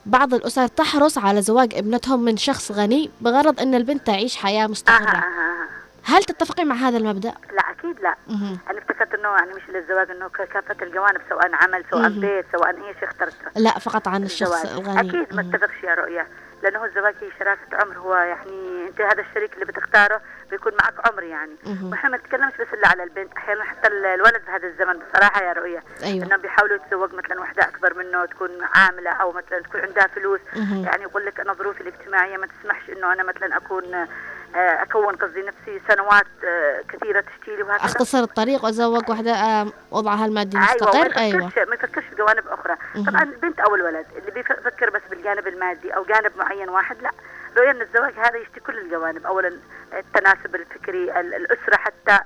[0.05, 4.91] بعض الأسر تحرص على زواج ابنتهم من شخص غني بغرض إن البنت تعيش حياة آه
[4.91, 5.67] آه آه آه.
[6.03, 8.57] هل تتفقي مع هذا المبدأ لا أكيد لا مهم.
[8.69, 12.19] أنا افتكرت إنه يعني مش للزواج إنه ك- كافة الجوانب سواء عمل سواء مهم.
[12.19, 14.87] بيت سواء أي شيء اخترته لا فقط عن الشخص الزواج.
[14.87, 15.41] الغني أكيد ما.
[15.41, 16.27] اتفقش يا رؤيا
[16.63, 21.23] لأنه الزواج هي شراكة عمر هو يعني أنت هذا الشريك اللي بتختاره بيكون معك عمر
[21.23, 21.55] يعني.
[21.91, 25.53] وإحنا ما نتكلمش بس إلا على البنت أحيانا حتى ال- الولد بهذا الزمن بصراحة يا
[25.53, 30.07] رؤيا أيوه إنهم بيحاولوا يتزوج مثلا وحدة أكبر منه تكون عاملة أو مثلا تكون عندها
[30.07, 30.39] فلوس.
[30.55, 34.07] يعني يقول لك أنا ظروفي الاجتماعية ما تسمحش إنه أنا مثلا أكون
[34.55, 37.85] أكون قصدي نفسي سنوات آه، كثيرة تشتيلي وهكذا.
[37.85, 41.51] أختصر الطريق وازوج واحدة آه، وضعها المادي أيوه مستقر؟ ما أيوه.
[41.67, 42.75] ما يفكرش في جوانب أخرى.
[43.07, 47.11] طبعا البنت أو الولد اللي بيفكر بس بالجانب المادي أو جانب معين واحد لا.
[47.57, 49.51] رؤيا ان الزواج هذا يشتي كل الجوانب اولا
[49.93, 52.19] التناسب الفكري ال- الأسرة حتى.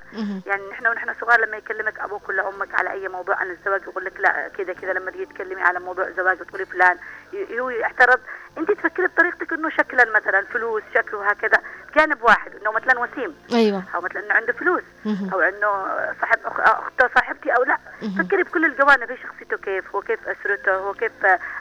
[0.46, 4.06] يعني نحن ونحن صغار لما يكلمك أبوك ولا أمك على أي موضوع عن الزواج يقول
[4.06, 6.98] لك لا كذا كذا لما تيجي تكلمي على موضوع زواج وتقولي فلان
[7.60, 8.20] هو يعترض.
[8.58, 11.58] أنت تفكري بطريقتك إنه شكلا مثلا فلوس شكل وهكذا.
[11.96, 13.36] جانب واحد إنه مثلا وسيم.
[13.54, 13.84] أيوه.
[13.96, 14.84] أو مثلا إنه عنده فلوس.
[15.34, 15.86] أو إنه
[16.22, 16.60] صاحب أخ...
[16.60, 17.08] أخته
[17.44, 17.78] صاحبتي أو لا.
[18.24, 21.12] فكري بكل الجوانب هي شخصيته كيف هو كيف أسرته هو كيف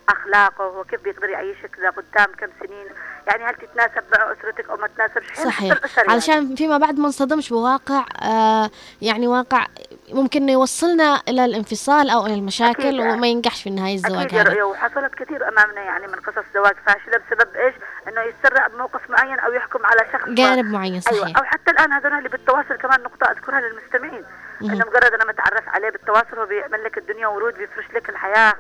[0.08, 2.86] أخلاقه هو كيف بيقدر يعيشك لقدام كم سنين
[3.26, 6.12] يعني هل تتناسب مع أسرتك أو ما تناسبش أحياناً حتى صحيح يعني.
[6.12, 8.70] علشان فيما بعد ما نصطدمش بواقع آه
[9.02, 9.66] يعني واقع
[10.12, 13.00] ممكن يوصلنا إلى الانفصال أو إلى المشاكل أكيد.
[13.00, 17.20] وما ينجحش في النهاية الزواج هذا رؤيا وحصلت كثير أمامنا يعني من قصص زواج فاشلة
[17.26, 17.74] بسبب إيش؟
[18.08, 21.92] إنه يتسرع بموقف معين أو يحكم على شخص جانب معين أيوه صحيح أو حتى الآن
[21.92, 24.24] هذول اللي بالتواصل كمان نقطة أذكرها للمستمعين.
[24.70, 28.54] إنه مجرد أنا متعرف عليه بالتواصل هو بيعمل لك الدنيا ورود بيفرش لك الحياة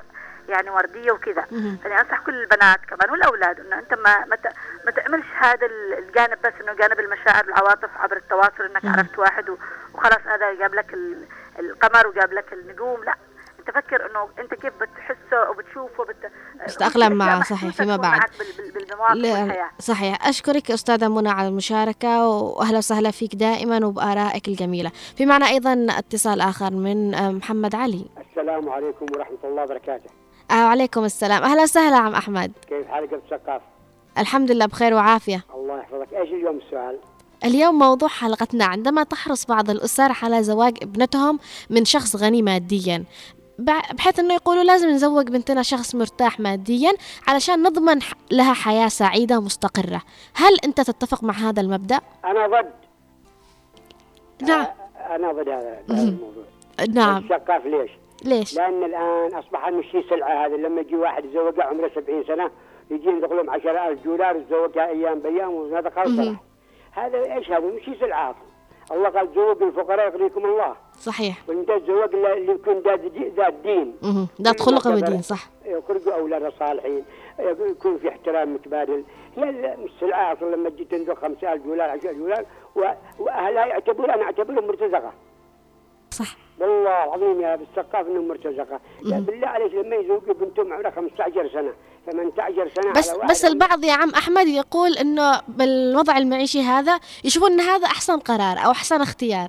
[0.48, 1.46] يعني وردية وكذا.
[1.84, 4.36] يعني أنصح كل البنات كمان والأولاد إنه أنت ما ما,
[4.84, 8.84] ما تعملش هذا ال- الجانب بس إنه جانب المشاعر العواطف عبر التواصل إنك.
[8.98, 9.50] عرفت واحد
[9.94, 11.26] وخلاص هذا جاب لك ال-
[11.58, 13.14] القمر وجاب لك النجوم لا
[13.62, 16.16] انت فكر إنه أنت كيف بتحسه وبتشوفه وبت...
[16.68, 18.20] تتأقلم معه، صحيح، فيما بعد.
[19.14, 19.70] لا والحياة.
[19.78, 20.26] صحيح.
[20.26, 24.90] أشكرك أستاذة منى على المشاركة وأهلا وسهلا فيك دائما وبآرائك الجميلة.
[25.16, 28.06] في معنا أيضا اتصال آخر من آه، محمد علي.
[28.30, 30.10] السلام عليكم ورحمة الله وبركاته.
[30.50, 31.42] آه وعليكم السلام.
[31.42, 32.52] أهلا وسهلا عم أحمد.
[32.68, 33.62] كيف حالك سقاف
[34.18, 35.44] الحمد لله بخير وعافية.
[35.54, 36.12] الله يحفظك.
[36.12, 36.98] إيش اليوم السؤال؟
[37.44, 41.38] اليوم موضوع حلقتنا عندما تحرص بعض الأسر على زواج ابنتهم
[41.70, 43.04] من شخص غني ماديا.
[43.64, 46.92] بحيث إنه يقولوا لازم نزوج بنتنا شخص مرتاح ماديا
[47.28, 47.98] علشان نضمن
[48.30, 50.02] لها حياة سعيدة مستقرة.
[50.34, 52.72] هل أنت تتفق مع هذا المبدأ؟ أنا ضد.
[54.42, 54.66] نعم.
[55.10, 56.44] أنا ضد هذا الموضوع.
[56.88, 57.28] نعم.
[57.28, 57.90] سقاف ليش؟
[58.24, 62.50] ليش؟ لأن الآن أصبح المشي سلعة هذا لما يجي واحد يتزوجها عمره 70 سنة
[62.90, 65.92] يجي يدخل لهم 10000 دولار يتزوجها أيام بأيام وهذا.
[66.04, 66.40] صلاح
[66.92, 68.34] هذا إيش هذا؟ مشي سلعة
[68.90, 70.76] الله قال تزوجوا الفقراء يغنيكم الله.
[71.00, 71.36] صحيح.
[71.48, 74.28] وانت تزوج اللي اللي يكون ذات دي- ذات دين مهم.
[74.42, 75.48] ذات خلق ودين صح.
[75.64, 77.04] يخرجوا أولاد صالحين
[77.38, 79.04] يكون في احترام متبادل.
[79.36, 82.44] لا لا مش سلعة أصلا لما تجي تنفق 5000 دولار 10000 دولار
[83.18, 85.12] واهلها يعتبرون أنا أعتبرهم مرتزقة.
[86.10, 86.36] صح.
[86.60, 88.80] والله العظيم يا بالسقاف إنهم مرتزقة.
[89.02, 91.72] بالله عليك لما يزوجوا بنتهم عمرها 15 سنة
[92.12, 97.60] 18 سنة بس بس البعض يا عم أحمد يقول إنه بالوضع المعيشي هذا يشوفون إن
[97.60, 99.48] هذا أحسن قرار أو أحسن اختيار.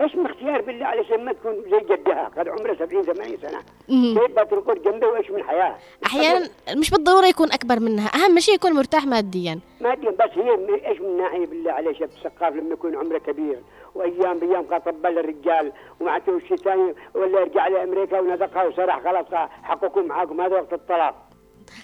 [0.00, 2.30] إيش من اختيار بالله عليك لما تكون زي جدها.
[2.38, 3.60] قد عمرها 70 80 سنة.
[3.88, 5.76] كيف بترقد جنبه وإيش من حياه
[6.06, 8.08] أحيانا مش بالضرورة يكون أكبر منها.
[8.08, 9.60] أهم شيء يكون مرتاح ماديا.
[9.80, 10.50] ما ادري بس هي
[10.88, 13.58] إيش من ناحية بالله عليك السقاف لما يكون عمره كبير؟
[13.94, 20.04] وأيام بأيام قال طبل الرجال ومعناته الشيء ثاني ولا يرجع لأمريكا ونذقها وسرح خلاص حقكم
[20.04, 21.14] معاكم هذا وقت الطلاق.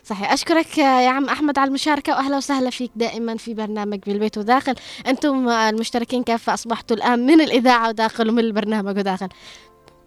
[0.05, 0.33] صحيح.
[0.33, 4.75] أشكرك يا عم أحمد على المشاركة وأهلا وسهلا فيك دائما في برنامج بالبيت وداخل.
[5.07, 9.29] أنتم المشتركين كافة أصبحتوا الآن من الإذاعة وداخل ومن البرنامج وداخل؟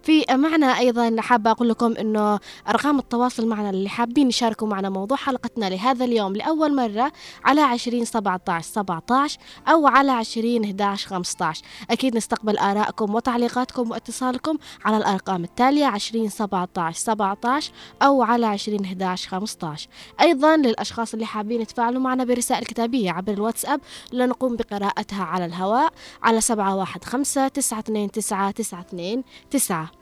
[0.04, 2.40] في معنا أيضا حابة أقول لكم أنه
[2.70, 7.12] أرقام التواصل معنا اللي حابين يشاركوا معنا موضوع حلقتنا لهذا اليوم لأول مرة
[7.46, 14.98] على 20 17 17 أو على 20 11 15 أكيد نستقبل آرائكم وتعليقاتكم واتصالكم على
[14.98, 19.88] الأرقام التالية 20 17 17 أو على 20 11 15
[20.22, 23.82] أيضا للأشخاص اللي حابين يتفاعلوا معنا برسائل كتابية عبر الواتساب
[24.14, 29.93] لنقوم بقراءتها على الهواء على 715 929 929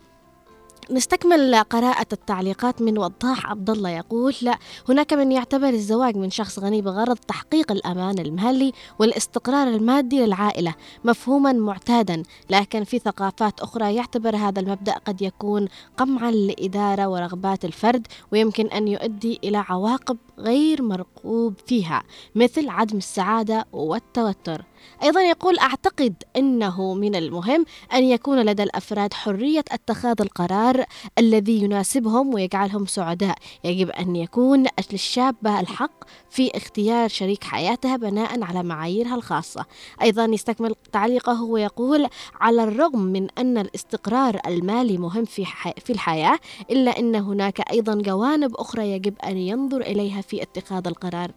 [0.91, 4.58] نستكمل قراءة التعليقات من وضاح عبد الله يقول لا
[4.89, 11.54] هناك من يعتبر الزواج من شخص غني بغرض تحقيق الأمان المالي والاستقرار المادي للعائلة مفهوما
[11.54, 18.67] معتادا لكن في ثقافات أخرى يعتبر هذا المبدأ قد يكون قمعا لإدارة ورغبات الفرد ويمكن
[18.67, 22.04] أن يؤدي إلى عواقب غير مرغوب فيها
[22.36, 24.70] مثل عدم السعادة والتوتر.
[25.04, 30.86] أيضا يقول أعتقد أنه من المهم أن يكون لدى الأفراد حرية اتخاذ القرار
[31.17, 38.63] الذي يناسبهم ويجعلهم سعداء يجب أن يكون للشابة الحق في اختيار شريك حياتها بناء على
[38.63, 39.65] معاييرها الخاصة
[40.02, 42.08] أيضا يستكمل تعليقه ويقول
[42.41, 45.46] على الرغم من أن الاستقرار المالي مهم في.
[45.86, 46.39] في الحياة
[46.72, 51.32] إلا أن هناك أيضا جوانب أخرى يجب أن ينظر إليها في اتخاذ القرار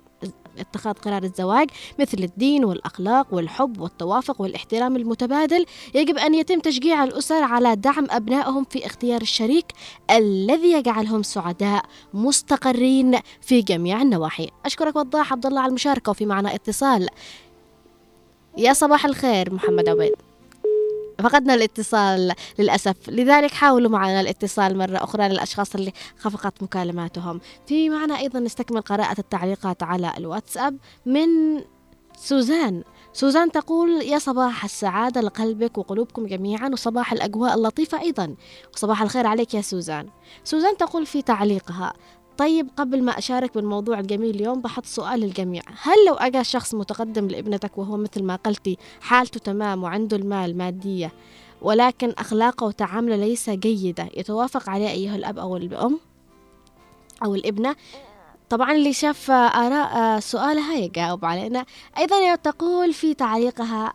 [0.59, 7.43] اتخاذ قرار الزواج مثل الدين والأخلاق والحب والتوافق والاحترام المتبادل يجب أن يتم تشجيع الأسر
[7.43, 9.67] على دعم أبنائهم في اختيار الشريك
[10.11, 14.49] الذي يجعلهم سعداء مستقرين في جميع النواحي.
[14.67, 17.09] أشكرك وضاح عبد الله على المشاركة وفي معنا اتصال.
[18.59, 20.15] يا صباح الخير محمد عبيد.
[21.23, 22.97] فقدنا الاتصال للأسف.
[23.09, 27.41] لذلك حاولوا معنا الاتصال مرة أخرى للأشخاص اللي خفقت مكالماتهم.
[27.67, 31.29] في معنا أيضا نستكمل قراءة التعليقات على الواتساب من
[32.19, 32.85] سوزان.
[33.13, 38.35] سوزان تقول يا صباح السعادة لقلبك وقلوبكم جميعا وصباح الأجواء اللطيفة أيضا.
[38.75, 40.09] وصباح الخير عليك يا سوزان.
[40.45, 41.93] سوزان تقول في تعليقها
[42.39, 45.63] طيب قبل ما أشارك بالموضوع الجميل اليوم بحط سؤال للجميع.
[45.83, 51.13] هل لو أجى شخص متقدم لابنتك وهو مثل ما قلتي حالته تمام وعنده المال مادية
[51.63, 56.01] ولكن أخلاقه وتعامله ليس جيدة يتوافق عليه أيها الأب أو الأم
[57.25, 57.77] أو الابنة؟
[58.51, 61.65] طبعا اللي شاف آراء سؤالها يجاوب علينا.
[61.99, 63.93] أيضا تقول في تعليقها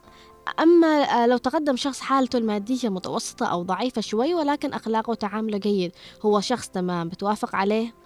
[0.60, 5.92] أما لو تقدم شخص حالته المادية متوسطة أو ضعيفة شوي ولكن أخلاقه وتعامله جيد
[6.26, 7.99] هو شخص تمام بتوافق عليه؟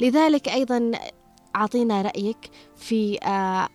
[0.00, 0.90] لذلك أيضا
[1.56, 3.18] أعطينا رأيك في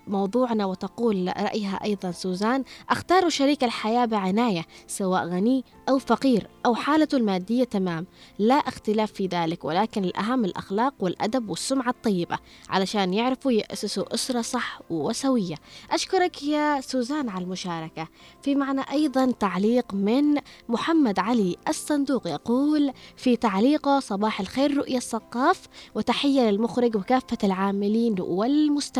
[0.07, 7.17] موضوعنا وتقول رأيها أيضا سوزان اختاروا شريك الحياة بعناية سواء غني أو فقير أو حالته
[7.17, 8.05] المادية تمام.
[8.39, 12.37] لا اختلاف في ذلك ولكن الأهم الأخلاق والأدب والسمعة الطيبة
[12.69, 15.55] علشان يعرفوا يأسسوا أسرة صح وسوية.
[15.91, 18.07] أشكرك يا سوزان على المشاركة.
[18.41, 20.37] في معنا أيضا تعليق من
[20.69, 25.61] محمد علي الصندوق يقول في تعليقه صباح الخير رؤية الثقاف
[25.95, 28.92] وتحية للمخرج وكافة العاملين والمستمعين.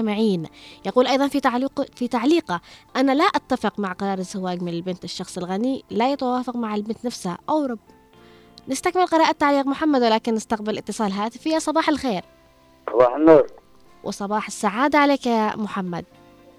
[0.86, 2.62] يقول أيضا في تعليق في تعليقه
[2.95, 7.38] أنا لا أتفق مع قرار الزواج من البنت الشخص الغني لا يتوافق مع البنت نفسها
[7.49, 7.79] أو رب.
[8.67, 11.49] نستكمل قراءة تعليق محمد ولكن نستقبل اتصال هاتفي.
[11.49, 12.23] يا صباح الخير.
[12.93, 13.47] صباح النور.
[14.03, 16.06] وصباح السعادة عليك يا محمد.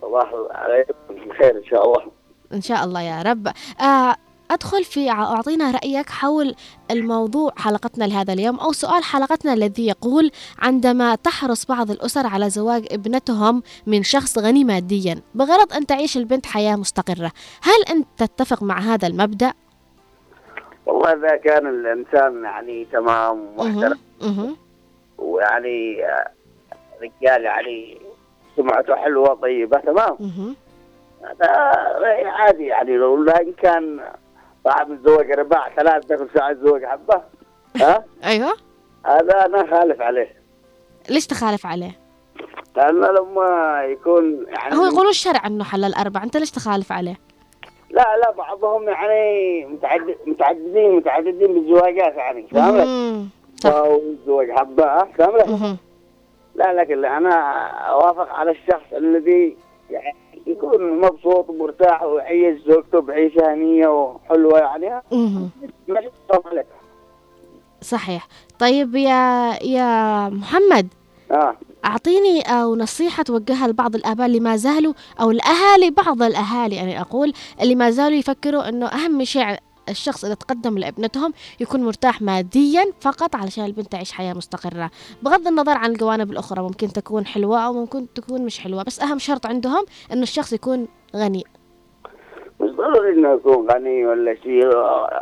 [0.02, 0.92] صباح عليكم.
[1.10, 2.10] الخير إن شاء الله.
[2.52, 3.52] إن شاء الله يا رب.
[3.80, 4.16] آه
[4.54, 6.54] أدخل في أعطينا رأيك حول
[6.90, 12.86] الموضوع حلقتنا لهذا اليوم أو سؤال حلقتنا الذي يقول عندما تحرص بعض الأسر على زواج
[12.92, 18.78] ابنتهم من شخص غني ماديا بغرض أن تعيش البنت حياة مستقرة هل أنت تتفق مع
[18.78, 19.52] هذا المبدأ؟
[20.86, 23.98] والله إذا كان الإنسان يعني تمام ومحترم.
[25.18, 25.96] ويعني
[27.02, 27.98] رجال يعني
[28.56, 30.16] سمعته حلوة طيبة تمام.
[31.22, 31.48] هذا
[32.26, 34.00] عادي يعني لو لكن كان
[34.64, 37.22] صاحب الزواج رباع ثلاث دخل ساعة الزواج حبة
[37.76, 38.52] ها أيوه
[39.06, 40.34] هذا أنا خالف عليه
[41.10, 41.98] ليش تخالف عليه؟
[42.76, 47.20] لأنه لما يكون يعني هو يقولوا الشرع أنه حلال أربع أنت ليش تخالف عليه؟
[47.90, 53.28] لا لا بعضهم يعني متعدد متعددين متعددين بالزواجات يعني فاهم؟ مم.
[53.60, 55.76] صح أو زواج حبة فاهم.
[56.54, 57.34] لا لكن أنا
[57.70, 59.56] أوافق على الشخص الذي
[59.90, 60.14] يعني
[60.46, 65.02] يكون مبسوط ومرتاح ويعيش زوجته بعيشة هنية وحلوة يعني.
[67.82, 68.28] صحيح.
[68.58, 70.88] طيب يا يا محمد
[71.30, 71.56] آه.
[71.84, 77.32] أعطيني أو نصيحة توجهها لبعض الآباء اللي ما زالوا أو الأهالي بعض الأهالي يعني أقول
[77.60, 79.56] اللي ما زالوا يفكروا إنه أهم شيء
[79.88, 84.90] الشخص إذا تقدم لابنتهم يكون مرتاح ماديا فقط علشان البنت تعيش حياة مستقرة.
[85.22, 89.18] بغض النظر عن الجوانب الأخرى ممكن تكون حلوة أو ممكن تكون مش حلوة بس أهم
[89.18, 91.44] شرط عندهم إنه الشخص يكون غني.
[92.60, 94.70] مش ضروري إنه يكون غني ولا شيء.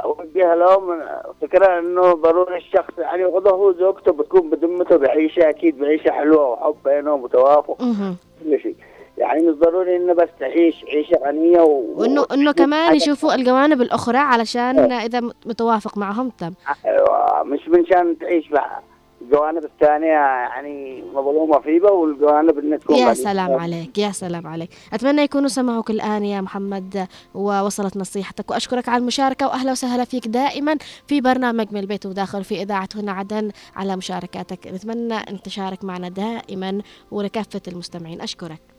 [0.04, 1.00] أوجه لهم
[1.40, 6.76] فكرة إنه ضروري الشخص يعني وغدا هو زوجته بتكون بذمته بعيشة أكيد بعيشة حلوة وحب
[6.84, 7.78] بينهم وتوافق.
[8.44, 8.76] كل شيء.
[9.22, 11.84] يعني مش ضروري انه بس تعيش عيشه غنية و...
[11.96, 16.52] وإنه إنه كمان يشوفوا الجوانب الأخرى علشان إذا متوافق معهم تم.
[16.86, 18.82] أيوة، مش من شان تعيش بقى.
[19.22, 23.14] الجوانب الثانية يعني مظلومة فيها والجوانب إنها تكون يا.
[23.14, 24.70] سلام عليك يا سلام عليك.
[24.92, 28.50] أتمنى يكونوا سمعوك الآن يا محمد ووصلت نصيحتك.
[28.50, 33.12] وأشكرك على المشاركة وأهلا وسهلا فيك دائما في برنامج من البيت وداخل في إذاعة هنا
[33.12, 34.66] عدن على مشاركاتك.
[34.66, 38.20] نتمنى أن تشارك معنا دائما ولكافة المستمعين.
[38.20, 38.71] أشكرك.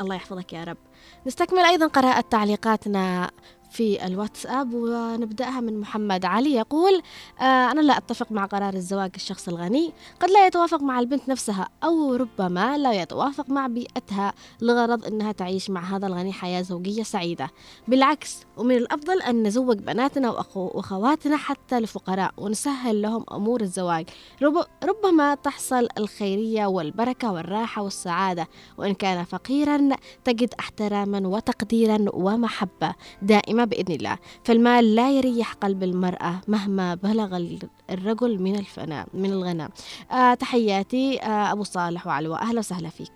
[0.00, 0.76] الله يحفظك يا رب.
[1.26, 3.30] نستكمل أيضا قراءة تعليقاتنا
[3.74, 7.02] في الواتساب ونبدأها من محمد علي يقول
[7.40, 9.92] آه أنا لا أتفق مع قرار الزواج الشخص الغني.
[10.20, 15.70] قد لا يتوافق مع البنت نفسها أو ربما لا يتوافق مع بيئتها لغرض أنها تعيش
[15.70, 17.50] مع هذا الغني حياة زوجية سعيدة.
[17.88, 24.08] بالعكس ومن الأفضل أن نزوج بناتنا وأخو- وأخواتنا حتى الفقراء ونسهل لهم أمور الزواج.
[24.42, 29.88] رب ربما تحصل الخيرية والبركة والراحة والسعادة وإن كان فقيرا
[30.24, 32.94] تجد احتراما وتقديرا ومحبة.
[33.64, 34.18] بإذن الله.
[34.44, 37.58] فالمال لا يريح قلب المرأة مهما بلغ ال-
[37.90, 39.68] الرجل من الفناء من الغنى
[40.12, 43.12] آه تحياتي آه أبو صالح وعلوى أهلا وسهلا فيك.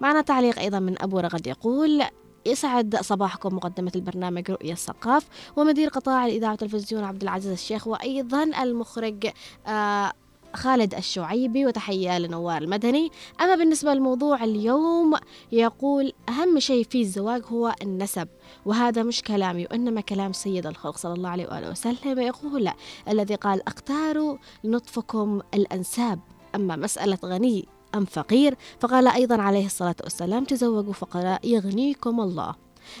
[0.00, 2.02] معنا تعليق أيضا من أبو رغد يقول
[2.46, 9.30] يسعد صباحكم مقدمة البرنامج رؤية الثقاف ومدير قطاع الإذاعة والتلفزيون عبد العزيز الشيخ وأيضا المخرج
[9.66, 10.12] آه
[10.54, 13.10] خالد الشعيبي وتحية لنوار المدني
[13.40, 15.14] أما بالنسبة لموضوع اليوم
[15.52, 18.28] يقول أهم شيء في الزواج هو النسب
[18.66, 22.20] وهذا مش كلامي وإنما كلام سيد الخلق صلى الله عليه وآله وسلم.
[22.20, 22.70] يقول
[23.08, 26.20] الذي قال اختاروا لنطفكم الأنساب
[26.54, 32.54] أما مسألة غني أم فقير فقال أيضا عليه الصلاة والسلام تزوجوا فقراء يغنيكم الله.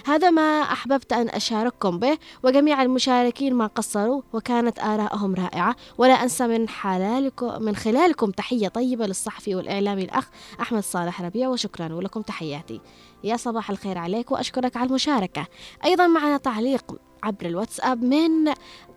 [0.06, 5.76] هذا ما أحببت أن أشارككم به وجميع المشاركين ما قصروا وكانت آراءهم رائعة.
[5.98, 10.28] ولا أنسى من حلالكم من خلالكم تحية طيبة للصحفي والإعلامي الأخ
[10.60, 12.80] أحمد صالح ربيع وشكرا ولكم تحياتي.
[13.24, 15.46] يا صباح الخير عليك وأشكرك على المشاركة.
[15.84, 16.84] أيضا معنا تعليق
[17.22, 18.52] عبر الواتساب من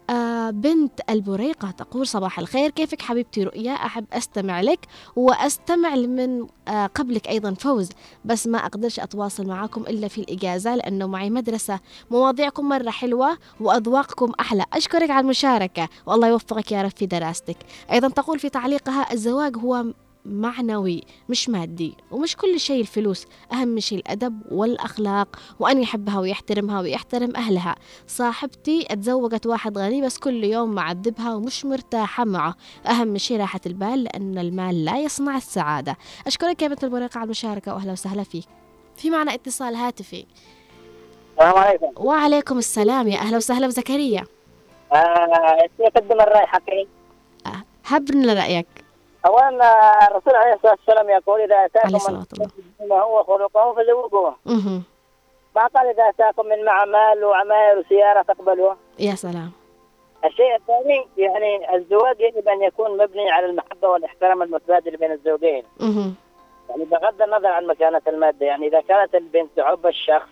[0.10, 4.80] آه بنت البريقة تقول صباح الخير كيفك حبيبتي؟ رؤيا أحب أستمع لك
[5.16, 7.90] وأستمع من آه قبلك أيضا فوز
[8.26, 11.80] بس ما أقدرش أتواصل معاكم إلا في الإجازة لأنه معي مدرسة.
[12.12, 14.66] مواضيعكم مرة حلوة وأذواقكم أحلى.
[14.74, 17.58] أشكرك على المشاركة والله يوفقك يا رب في دراستك.
[17.92, 19.86] أيضا تقول في تعليقها الزواج هو
[20.26, 23.26] معنوي مش مادي ومش كل شيء الفلوس.
[23.54, 27.76] أهم شيء الأدب والأخلاق وأن يحبها ويحترمها ويحترم أهلها.
[28.08, 32.56] صاحبتي اتزوجت واحد غني بس كل يوم معذبها ومش مرتاحة معه.
[32.88, 35.98] أهم شيء راحة البال لأن المال لا يصنع السعادة.
[36.28, 38.46] أشكرك يا بنت البريقة على المشاركة وأهلا وسهلا فيك.
[38.98, 40.26] في معنا اتصال هاتفي.
[41.38, 41.92] السلام عليكم.
[41.98, 44.24] وعليكم السلام يا أهلا وسهلا بزكريا.
[44.94, 46.88] آه يقدم الرأي حقي
[47.46, 48.68] آه، هبنا رأيك.
[49.28, 52.50] أولا الرسول عليه الصلاة والسلام يقول إذا عليه أتاكم الصلاة والسلام.
[52.80, 54.36] من ما هو خلقه فزوجوه.
[55.56, 59.52] ما قال إذا أتاكم من معمل وعماير وسيارة تقبلوه يا سلام.
[60.26, 65.64] الشيء الثاني يعني الزواج يجب أن يكون مبني على المحبة والإحترام المتبادل بين الزوجين.
[66.70, 70.30] يعني بغض النظر عن مكانة المادة يعني إذا كانت البنت تحب الشخص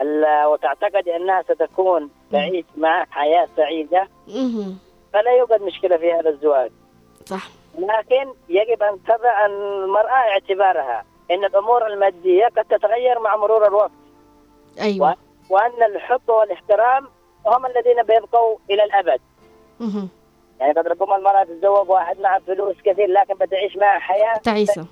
[0.00, 4.78] ال- وتعتقد أنها ستكون تعيش معه حياة سعيدة مهم.
[5.12, 6.70] فلا يوجد مشكلة في هذا الزواج.
[7.26, 7.48] صح.
[7.78, 11.04] لكن يجب أن تضع المرأة اعتبارها.
[11.30, 13.90] أن الأمور المادية قد تتغير مع مرور الوقت.
[14.80, 15.16] أيوة.
[15.50, 17.08] وأن الحب والاحترام
[17.46, 19.20] هم الذين بيبقوا إلى الأبد.
[19.80, 20.08] مهم.
[20.60, 24.86] يعني قد ربما المرأة تتزوج واحد معه فلوس كثير لكن بتعيش معه حياة تعيسة.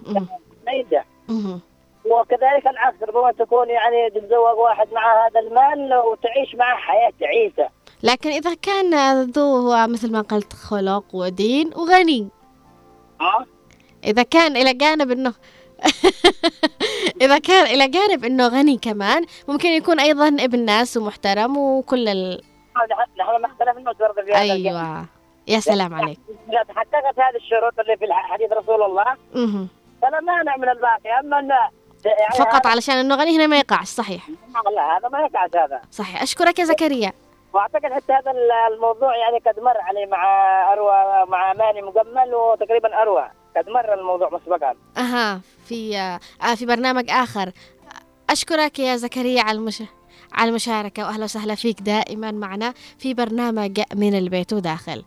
[1.28, 1.60] مهم.
[2.04, 7.68] وكذلك العكس ربما تكون يعني تتزوج واحد مع هذا المال وتعيش معه حياة تعيسة.
[8.02, 12.28] لكن إذا كان ذو مثل ما قلت خلق ودين وغني.
[13.20, 13.46] ها؟
[14.04, 15.34] إذا كان إلى جانب إنه
[17.22, 22.42] إذا كان إلى جانب إنه غني كمان ممكن يكون أيضا ابن ناس ومحترم وكل ال...
[24.24, 24.66] في هذا الجانب.
[24.76, 25.06] أيوة
[25.48, 26.18] يا سلام عليك
[26.48, 29.04] إذا تحققت هذه الشروط اللي في حديث رسول الله.
[30.02, 31.54] فلا مانع من الباقي أما إنه
[32.04, 35.80] يعني فقط علشان إنه غني هنا ما يقعش صحيح هذا- لا هذا ما يقعد هذا
[35.90, 37.12] صحيح أشكرك يا زكريا
[37.52, 38.32] وأعتقد حتى هذا
[38.72, 40.22] الموضوع يعني قد مر عليه مع
[40.72, 43.30] أروى مع ماني مجمل وتقريبا أروى.
[43.56, 44.74] قد مر الموضوع مسبقا.
[44.98, 45.96] أها في
[46.42, 47.52] آه في برنامج آخر.
[48.30, 49.82] أشكرك يا زكريا على المش...
[50.32, 55.04] على المشاركة وأهلا وسهلا فيك دائما معنا في برنامج من البيت وداخل.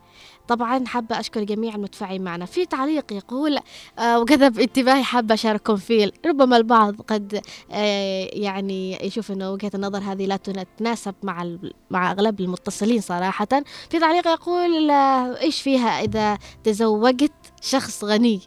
[0.48, 2.46] طبعا حابة أشكر جميع المتفاعلين معنا.
[2.46, 3.58] في تعليق يقول
[4.00, 6.12] آه وجذب انتباهي حابة أشارككم فيه.
[6.26, 7.42] ربما البعض قد
[7.72, 11.58] آه يعني يشوف أنه وجهة النظر هذه لا تتناسب مع
[11.90, 13.48] مع أغلب المتصلين صراحة.
[13.90, 18.42] في تعليق يقول آه، إيش فيها إذا تزوجت شخص غني؟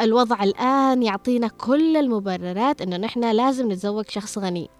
[0.00, 4.70] الوضع الآن يعطينا كل المبررات إنه نحن لازم نتزوج شخص غني.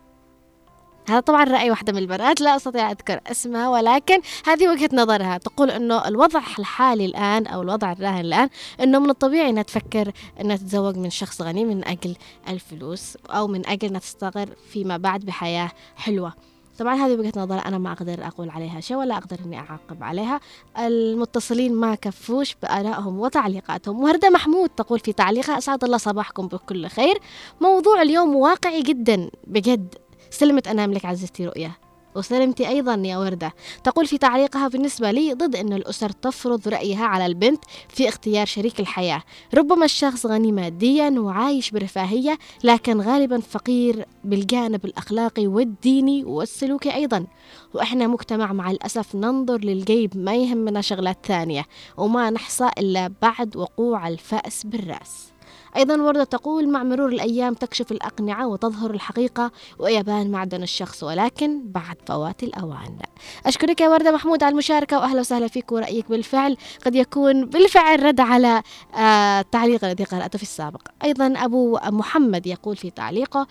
[1.09, 5.39] هذا طبعا رأي واحدة من البنات لا أستطيع أذكر اسمها ولكن هذه وجهة نظرها.
[5.39, 8.49] تقول أنه الوضع الحالي الآن أو الوضع الراهن الآن
[8.81, 12.17] أنه من الطبيعي أنها تفكر أنها تتزوج من شخص غني من أجل
[12.49, 16.33] الفلوس أو من أجل أنها تستقر فيما بعد بحياة حلوة.
[16.79, 20.41] طبعا هذه وجهة نظر أنا ما أقدر أقول عليها شيء ولا أقدر إني أعاقب عليها.
[20.79, 24.03] المتصلين ما كفوش بآرائهم وتعليقاتهم.
[24.03, 27.19] وردة محمود تقول في تعليقها أسعد الله صباحكم بكل خير.
[27.61, 29.95] موضوع اليوم واقعي جدا بجد.
[30.31, 31.79] سلمت أنام لك عزيزتي رؤية.
[32.17, 33.53] وسلمتي أيضا يا وردة.
[33.85, 38.81] تقول في تعليقها بالنسبة لي ضد أن الأسر تفرض رأيها على البنت في اختيار شريك
[38.81, 39.23] الحياة.
[39.55, 47.27] ربما الشخص غني ماديا وعايش برفاهية لكن غالبا فقير بالجانب الأخلاقي والديني والسلوكي أيضا.
[47.75, 51.65] وإحنا مجتمع مع الأسف ننظر للجيب ما يهمنا شغلات ثانية
[51.97, 55.34] وما نحصى إلا بعد وقوع الفأس بالرأس.
[55.77, 61.97] أيضا وردة تقول مع مرور الأيام تكشف الأقنعة وتظهر الحقيقة ويبان معدن الشخص ولكن بعد
[62.07, 62.99] فوات الأوان.
[63.47, 66.57] أشكرك يا وردة محمود على المشاركة وأهلا وسهلا فيك ورأيك بالفعل.
[66.87, 68.63] قد يكون بالفعل رد على
[68.95, 70.89] آه التعليق الذي قرأته في السابق.
[71.05, 73.47] أيضا أبو محمد يقول في تعليقه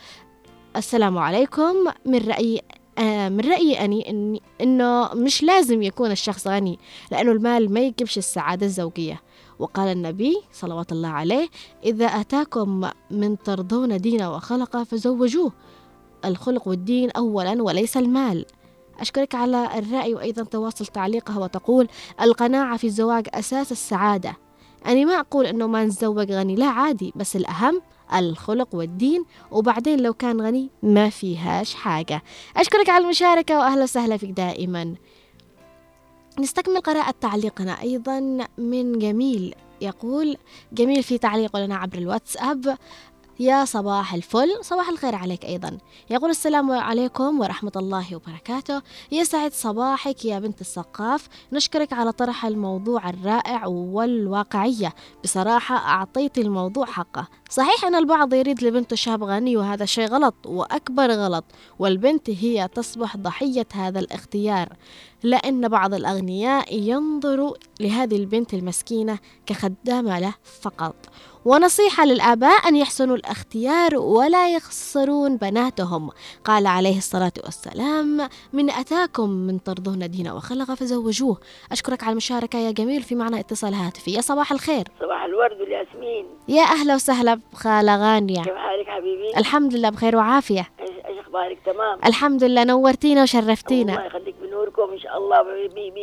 [0.75, 1.75] السلام عليكم.
[2.05, 2.61] من رأيي
[2.97, 6.79] آه من رأيي أني إن إنه مش لازم يكون الشخص غني
[7.11, 9.21] لأنه المال ما يجيبش السعادة الزوجية.
[9.63, 11.47] وقال النبي صلوات الله عليه
[11.83, 15.51] إذا أتاكم من ترضون دينه وخلقه فزوجوه.
[16.25, 18.45] الخلق والدين أولا وليس المال.
[18.99, 21.87] أشكرك على الرأي وأيضا تواصل تعليقها وتقول
[22.21, 24.37] القناعة في الزواج أساس السعادة.
[24.85, 27.81] أنا ما أقول أنه ما نتزوج غني لا عادي بس الأهم
[28.15, 32.23] الخلق والدين وبعدين لو كان غني ما فيهاش حاجة.
[32.57, 34.95] أشكرك على المشاركة وأهلا وسهلا فيك دائما.
[36.39, 38.19] نستكمل قراءة تعليقنا أيضا
[38.57, 39.55] من جميل.
[39.81, 40.37] يقول
[40.73, 42.77] جميل في تعليق لنا عبر الواتساب.
[43.39, 45.77] يا صباح الفل صباح الخير عليك أيضا.
[46.09, 48.81] يقول السلام عليكم ورحمة الله وبركاته.
[49.11, 54.93] يسعد صباحك يا بنت الثقاف نشكرك على طرح الموضوع الرائع والواقعية.
[55.23, 57.27] بصراحة أعطيت الموضوع حقه.
[57.49, 61.45] صحيح أن البعض يريد لبنته شاب غني وهذا شيء غلط وأكبر غلط
[61.79, 64.73] والبنت هي تصبح ضحية هذا الاختيار
[65.23, 70.95] لأن بعض الأغنياء ينظروا لهذه البنت المسكينة كخدامة له فقط.
[71.45, 76.09] ونصيحة للآباء أن يحسنوا الاختيار ولا يخسرون بناتهم.
[76.45, 81.37] قال عليه الصلاة والسلام من أتاكم من ترضون دينه وخلق فزوجوه.
[81.71, 84.11] أشكرك على المشاركة يا جميل في معنا اتصال هاتفي.
[84.11, 84.87] يا صباح الخير.
[85.01, 90.69] صباح الورد والياسمين يا أهلا وسهلا بخالة غانية كيف حالك حبيبي؟ الحمد لله بخير وعافية.
[90.79, 94.35] إيش أخبارك؟ تمام؟ الحمد لله نورتينا الله وشرفتينا يخليك
[94.73, 95.43] بنوركم إن شاء الله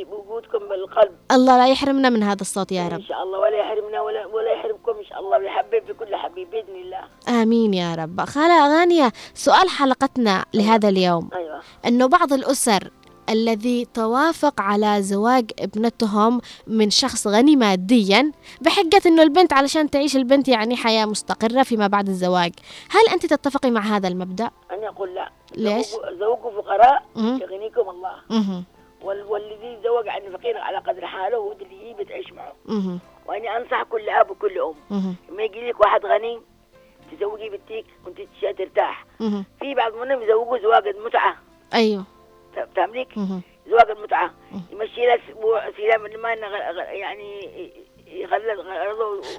[0.05, 1.13] بوجودكم بالقلب.
[1.33, 4.53] الله لا يحرمنا من هذا الصوت يا إن رب شاء الله ولا يحرمنا ولا ولا
[4.53, 7.01] يحرمكم إن شاء الله ويحبب كل حبيب بإذن الله.
[7.43, 8.21] آمين يا رب.
[8.21, 11.29] خالة غانية سؤال حلقتنا لهذا اليوم.
[11.35, 11.61] أيوه.
[11.87, 12.91] أنه بعض الأسر
[13.31, 20.49] الذي توافق على زواج ابنتهم من شخص غني ماديا بحجة أنه البنت علشان تعيش البنت
[20.49, 22.53] يعني حياة مستقرة فيما بعد الزواج.
[22.91, 25.31] هل أنت تتفقي مع هذا المبدأ؟ أنا أقول لا.
[25.61, 25.87] ليش؟
[26.19, 27.03] زوجوا- فقراء.
[27.17, 28.15] يغنيكم الله
[29.03, 32.99] والذي يتزوج عن فقير على قدر حاله هو اللي يجي بتعيش معه مه.
[33.27, 34.59] وأنا أنصح كل أب وكل
[34.93, 35.15] أم.
[35.31, 36.41] لما يجي لك واحد غني
[37.13, 38.19] تزوجي بنتك وأنت
[38.59, 39.07] ترتاح.
[39.61, 41.37] في بعض منهم يزوجوا زواج المتعة
[42.77, 43.41] فاهملك؟ مه.
[43.71, 44.31] زواج المتعة
[44.73, 46.33] يمشي لها أسبوع سلام ما
[46.93, 47.41] يعني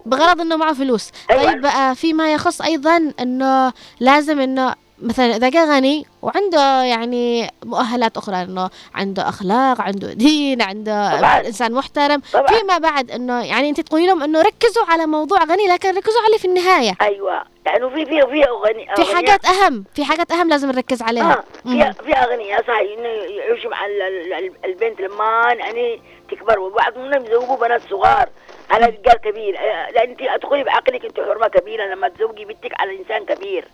[0.06, 1.52] بغرض أنه معه فلوس أيوة.
[1.52, 8.18] طيب بقى فيما يخص أيضا أنه لازم أنه مثلا إذا كان غني وعنده يعني مؤهلات
[8.18, 11.40] أخرى إنه عنده أخلاق عنده دين عنده طبعاً.
[11.40, 12.48] إنسان محترم طبعاً.
[12.48, 16.38] فيما بعد إنه يعني أنت تقولي لهم إنه ركزوا على موضوع غني لكن ركزوا عليه
[16.38, 16.94] في النهاية.
[17.02, 17.44] أيوه.
[17.66, 21.32] لأنه في في في اغني في حاجات أهم في حاجات أهم لازم نركز عليها.
[21.66, 26.60] آه في في اغنياء صح إنه يعيشوا مع ال- ال- ال- البنت لما يعني تكبر
[26.60, 28.30] وبعض منهم يزوجوا بنات صغار.
[28.72, 29.54] على رجال كبير.
[29.96, 31.94] لأن أنت أدخلي بعقلك أنت حرمة كبيرة.
[31.94, 33.68] لما تزوجي بنتك على إنسان كبير.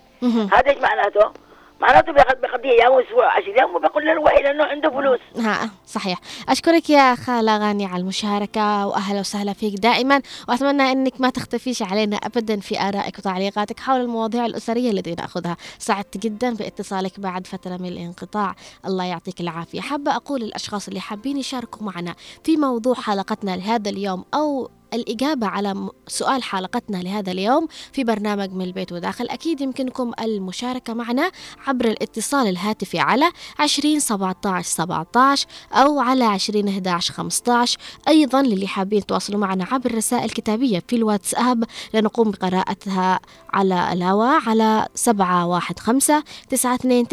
[0.52, 1.48] هذا إيش معناته؟
[1.80, 5.20] معناته بيقضي بيقضي أيام وأسبوع عشر أيام وبيقول للوحي لأنه عنده فلوس.
[5.36, 6.18] ها صحيح.
[6.48, 10.22] أشكرك يا خالة غاني على المشاركة وأهلا وسهلا فيك دائما.
[10.48, 15.56] وأتمنى أنك ما تختفيش علينا أبدا في آرائك وتعليقاتك حول المواضيع الأسرية التي نأخذها.
[15.78, 18.54] سعدت جدا باتصالك بعد فترة من الانقطاع.
[18.86, 19.80] الله يعطيك العافية.
[19.80, 25.90] حابة أقول للأشخاص اللي حابين يشاركوا معنا في موضوع حلقتنا لهذا اليوم أو الإجابة على
[26.06, 29.28] سؤال حلقتنا لهذا اليوم في برنامج من البيت وداخل.
[29.28, 31.30] أكيد يمكنكم المشاركة معنا
[31.66, 37.78] عبر الاتصال الهاتفي على 20 17 17 أو على 20 11 15
[38.08, 41.64] أيضا للي حابين يتواصلوا معنا عبر رسائل كتابية في الواتساب
[41.94, 43.20] لنقوم بقراءتها
[43.52, 47.08] على الهواء على 715 929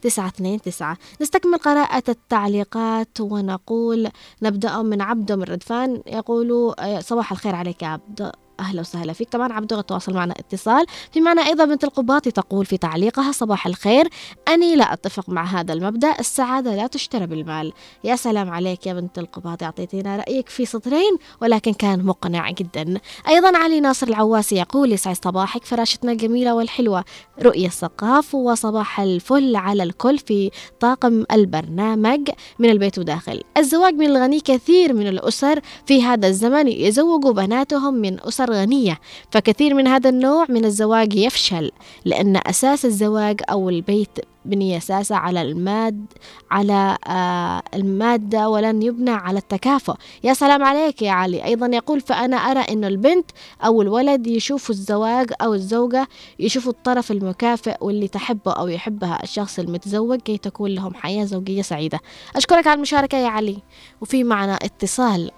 [0.00, 4.08] 929 نستكمل قراءة التعليقات ونقول
[4.42, 8.32] نبدأ من عبده من ردفان يقول آه، صباح الخير عليك يا عبد.
[8.60, 9.28] أهلا وسهلا فيك.
[9.28, 10.86] طبعا عبده تواصل معنا اتصال.
[11.12, 14.08] في معنى أيضا بنت القباطي تقول في تعليقها صباح الخير
[14.48, 17.72] أني لا أتفق مع هذا المبدأ السعادة لا تشترى بالمال.
[18.04, 23.00] يا سلام عليك يا بنت القباطي أعطيتينا رأيك في سطرين ولكن كان مقنع جدا.
[23.28, 27.04] أيضا علي ناصر العواسي يقول يسعد صباحك فراشتنا الجميلة والحلوة.
[27.42, 30.50] رؤية الثقاف وصباح الفل على الكل في
[30.80, 33.42] طاقم البرنامج من البيت وداخل.
[33.56, 39.74] الزواج من الغني كثير من الأسر في هذا الزمن يزوجوا بناتهم من أسر غنية فكثير
[39.74, 41.72] من هذا النوع من الزواج يفشل
[42.04, 46.06] لأن أساس الزواج أو البيت بني أساسه على الماد
[46.50, 49.94] على آه المادة ولن يبنى على التكافؤ.
[50.24, 51.44] يا سلام عليك يا علي.
[51.44, 53.30] أيضا يقول فأنا أرى أن البنت
[53.64, 60.20] أو الولد يشوفوا الزواج أو الزوجة يشوفوا الطرف المكافئ واللي تحبه أو يحبها الشخص المتزوج
[60.20, 62.00] كي تكون لهم حياة زوجية سعيدة.
[62.36, 63.58] أشكرك على المشاركة يا علي.
[64.00, 65.30] وفي معنا اتصال.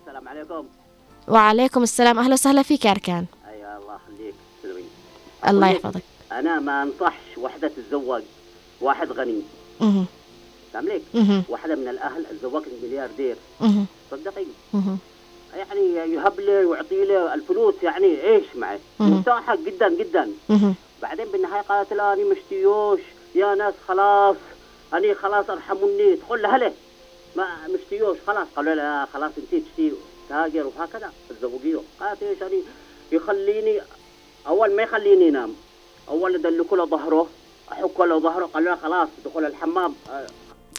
[0.00, 0.83] السلام عليكم.
[1.28, 2.18] وعليكم السلام.
[2.18, 3.26] أهلا وسهلا فيك يا أركان.
[3.48, 3.98] اي الله
[4.64, 4.84] يخليك.
[5.48, 6.02] الله يحفظك.
[6.32, 8.22] أنا ما أنصحش وحدة تتزوج
[8.80, 9.42] واحد غني.
[10.72, 11.42] فاهم ليك مهم.
[11.48, 13.36] واحدة من الأهل تزوجت ملياردير.
[14.10, 14.50] صدقيني.
[15.54, 19.18] يعني يهب لي ويعطي لي الفلوس يعني إيش معي؟ مهم.
[19.18, 20.30] متاحة جدا جدا.
[21.02, 23.00] بعدين بالنهاية قالت لا أنا مشتيوش
[23.34, 24.36] يا ناس خلاص.
[24.94, 26.16] اني خلاص أرحموني.
[26.16, 26.72] تقول لها ليه؟
[27.36, 28.46] ما مشتيوش خلاص.
[28.56, 29.92] قالوا لها خلاص انت تشتي
[30.28, 32.62] تاجر وهكذا تزوجيه قالت إيش اني
[33.12, 33.80] يخليني
[34.46, 35.50] أول ما يخليني ينام
[36.08, 37.26] أول ادلكوا له ظهره
[37.72, 39.94] أحك له ظهره قالوا لها خلاص دخل الحمام.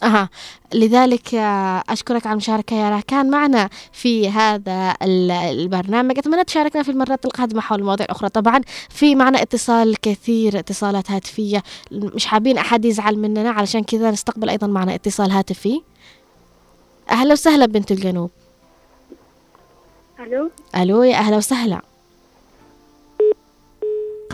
[0.04, 0.30] أها.
[0.74, 3.30] لذلك آه، أشكرك على المشاركة يا راكان.
[3.30, 6.18] معنا في هذا ال- البرنامج.
[6.18, 8.30] أتمنى تشاركنا في المرات القادمة حول مواضيع أخرى.
[8.30, 11.64] طبعا في معنا اتصال كثير اتصالات هاتفية.
[11.92, 15.82] مش حابين أحد يزعل مننا علشان كذا نستقبل أيضا معنا اتصال هاتفي.
[17.10, 18.32] أهلا وسهلا بنت الجنوب.
[20.26, 21.82] ألو؟ ألو يا أهلا وسهلا.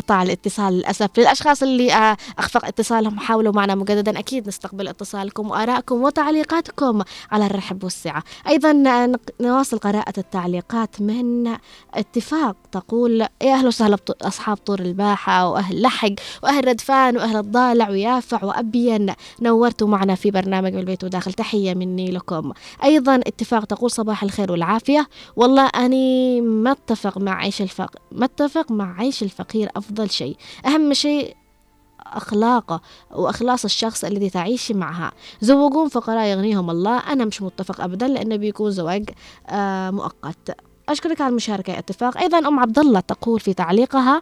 [0.02, 1.10] قطع الاتصال للأسف.
[1.18, 7.84] للأشخاص اللي آه، أخفق اتصالهم حاولوا معنا مجددا أكيد نستقبل اتصالكم وآرائكم وتعليقاتكم على الرحب
[7.84, 8.24] والسعة.
[8.48, 11.58] أيضا آه، نواصل قراءة التعليقات من
[11.94, 16.10] اتفاق تقول يا أهلا وسهلا أصحاب طور الباحة وأهل لحق
[16.44, 19.14] وأهل ردفان وأهل الضالع ويافع وأبين.
[19.42, 21.34] نورتوا معنا في برنامج من البيت وداخل.
[21.34, 22.52] تحية مني لكم.
[22.84, 25.08] أيضا اتفاق تقول صباح الخير والعافية.
[25.36, 29.70] والله أني ما أتفق مع عيش الفقر ما أتفق مع عيش الفقير.
[29.76, 30.38] أفضل شيء.
[30.66, 31.36] أهم شيء
[32.14, 32.82] أخلاقه
[33.12, 35.12] وإخلاص الشخص الذي تعيشي معها.
[35.42, 36.98] زوجون فقراء يغنيهم الله.
[36.98, 39.10] أنا مش متفق أبدا لأنه بيكون زواج
[39.50, 40.58] آه مؤقت.
[40.90, 42.18] أشكرك على المشاركة يا اتفاق.
[42.18, 44.22] أيضا أم عبد الله تقول في تعليقها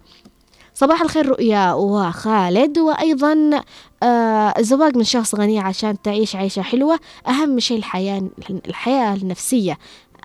[0.73, 2.77] صباح الخير رؤيا وخالد.
[2.77, 3.63] وأيضا
[4.03, 6.99] آه الزواج من شخص غني عشان تعيش عيشة حلوة.
[7.27, 9.77] أهم شيء الحياة الحياة النفسية.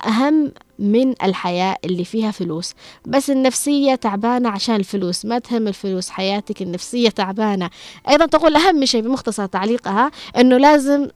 [0.07, 2.75] أهم من الحياة اللي فيها فلوس.
[3.07, 7.71] بس النفسية تعبانة عشان الفلوس ما تهم الفلوس حياتك النفسية تعبانة.
[8.09, 11.09] أيضا تقول أهم شيء بمختصر تعليقها أنه لازم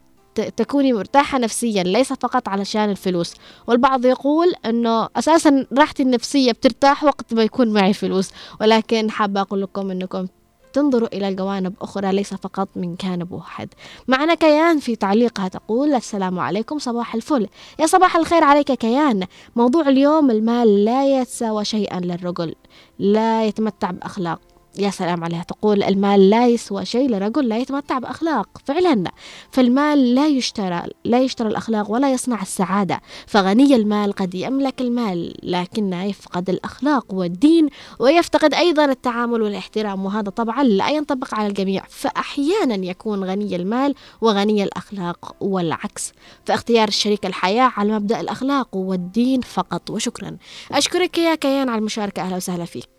[0.57, 3.35] تكوني مرتاحة نفسيا ليس فقط علشان الفلوس.
[3.67, 8.31] والبعض يقول أنه أساسا راحتي النفسية بترتاح وقت ما يكون معي فلوس.
[8.61, 10.27] ولكن حابة أقول لكم أنكم
[10.73, 13.69] تنظروا إلى الجوانب أخرى ليس فقط من جانب واحد.
[14.09, 17.49] معنا كيان في تعليقها تقول السلام عليكم صباح الفل.
[17.79, 19.27] يا صباح الخير عليك كيان.
[19.57, 22.55] موضوع اليوم المال لا يتساوى شيئا للرجل
[22.99, 24.41] لا يتمتع بأخلاق.
[24.79, 28.49] يا سلام عليها تقول المال لا يسوى شيء لرجل لا يتمتع بأخلاق.
[28.65, 29.11] فعلا
[29.51, 33.01] فالمال لا يشترى لا يشترى الأخلاق ولا يصنع السعادة.
[33.27, 37.69] فغني المال قد يملك المال لكنه يفقد الأخلاق والدين
[37.99, 40.05] ويفتقد أيضا التعامل والاحترام.
[40.07, 41.85] وهذا طبعا لا ينطبق على الجميع.
[41.89, 46.13] فأحيانا يكون غني المال وغني الأخلاق والعكس.
[46.47, 49.91] فاختيار الشريك الحياة على مبدأ الأخلاق والدين فقط.
[49.91, 50.37] وشكرا.
[50.73, 52.23] أشكرك يا كيان على المشاركة.
[52.23, 52.98] أهلا وسهلا فيك.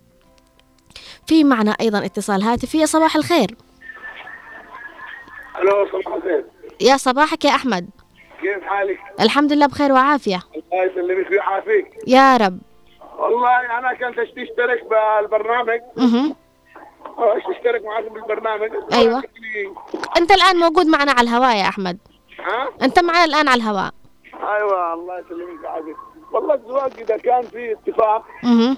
[1.27, 2.43] في معنا أيضا اتصال.
[2.43, 3.55] هاتفي يا صباح الخير.
[5.59, 6.45] ألو صباح الخير.
[6.81, 7.89] يا صباحك يا أحمد.
[8.41, 10.39] كيف حالك؟ الحمد لله بخير وعافية.
[10.55, 12.59] الله يسلمك ويعافيك يا رب.
[13.17, 15.79] والله أنا كنت أشترك بالبرنامج.
[15.97, 16.35] مه.
[17.57, 18.71] أشترك معكم بالبرنامج.
[18.93, 19.23] أيوة.
[20.17, 21.97] أنت الآن موجود معنا على الهواء يا أحمد.
[22.39, 23.91] ها؟ أنت معنا الآن على الهواء.
[24.33, 25.95] أيوه الله يسلمك ويعافيك
[26.31, 28.77] والله الزواج إذا كان في اتفاق مه.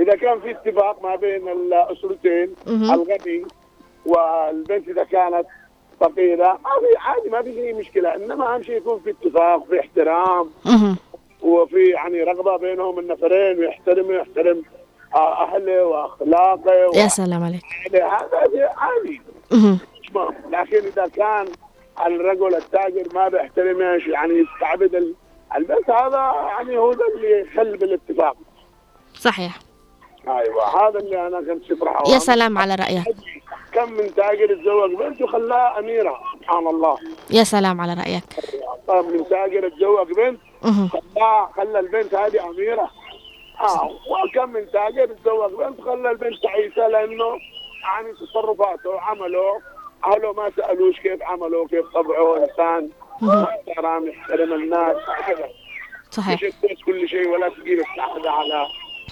[0.00, 2.54] إذا كان في اتفاق ما بين الأسرتين.
[2.68, 3.44] الغني
[4.06, 5.46] والبنت إذا كانت
[6.00, 8.14] فقيرة ما في عادي ما في اي مشكلة.
[8.14, 10.50] إنما أهم شيء يكون في اتفاق في احترام.
[11.42, 14.62] وفي يعني رغبة بينهم النفرين ويحترم ويحترم
[15.14, 17.62] أهله وأخلاقه يا سلام عليك.
[17.94, 19.20] هذا عادي.
[20.50, 21.46] لكن إذا كان
[22.06, 25.14] الرجل التاجر ما بيحترمش يعني يستعبد ال-
[25.56, 28.36] البنت هذا يعني هو ده اللي يخل بالاتفاق.
[29.14, 29.58] صحيح.
[30.28, 33.04] أيوه هذا اللي أنا كنت شطرحه يا سلام على رأيك.
[33.72, 36.98] كم من تاجر تزوج بنت وخلاها أميرة سبحان الله.
[37.30, 38.24] يا سلام على رأيك.
[38.88, 40.40] طيب من تاجر تزوج بنت.
[40.92, 42.90] خلاها خلى البنت هذه أميرة.
[43.60, 47.38] آه وكم من تاجر تزوج بنت خلى البنت تعيسة لأنه
[47.82, 49.60] يعني تصرفاته وعمله
[50.04, 52.90] أهله ما سألوش كيف عمله كيف طبعه انسان
[53.22, 54.96] محترم يحترم الناس
[56.10, 56.42] صحيح.
[56.42, 58.66] مش كل شيء ولا تجيب السعادة على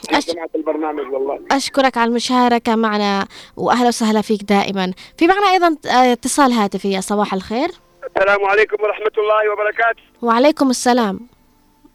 [0.05, 1.40] سمعت البرنامج والله.
[1.50, 3.26] أشكرك على المشاركة معنا
[3.57, 4.92] وأهلا وسهلا فيك دائما.
[5.18, 7.68] في معنا أيضا آه، اتصال هاتفي يا صباح الخير.
[8.16, 10.02] السلام عليكم ورحمة الله وبركاته.
[10.22, 11.20] وعليكم السلام.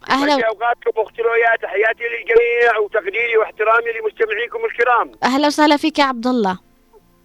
[0.10, 5.12] أهلا أوقاتكم أختي رؤيا تحياتي للجميع وتقديري واحترامي لمستمعيكم الكرام.
[5.24, 6.60] أهلا وسهلا فيك يا عبد الله.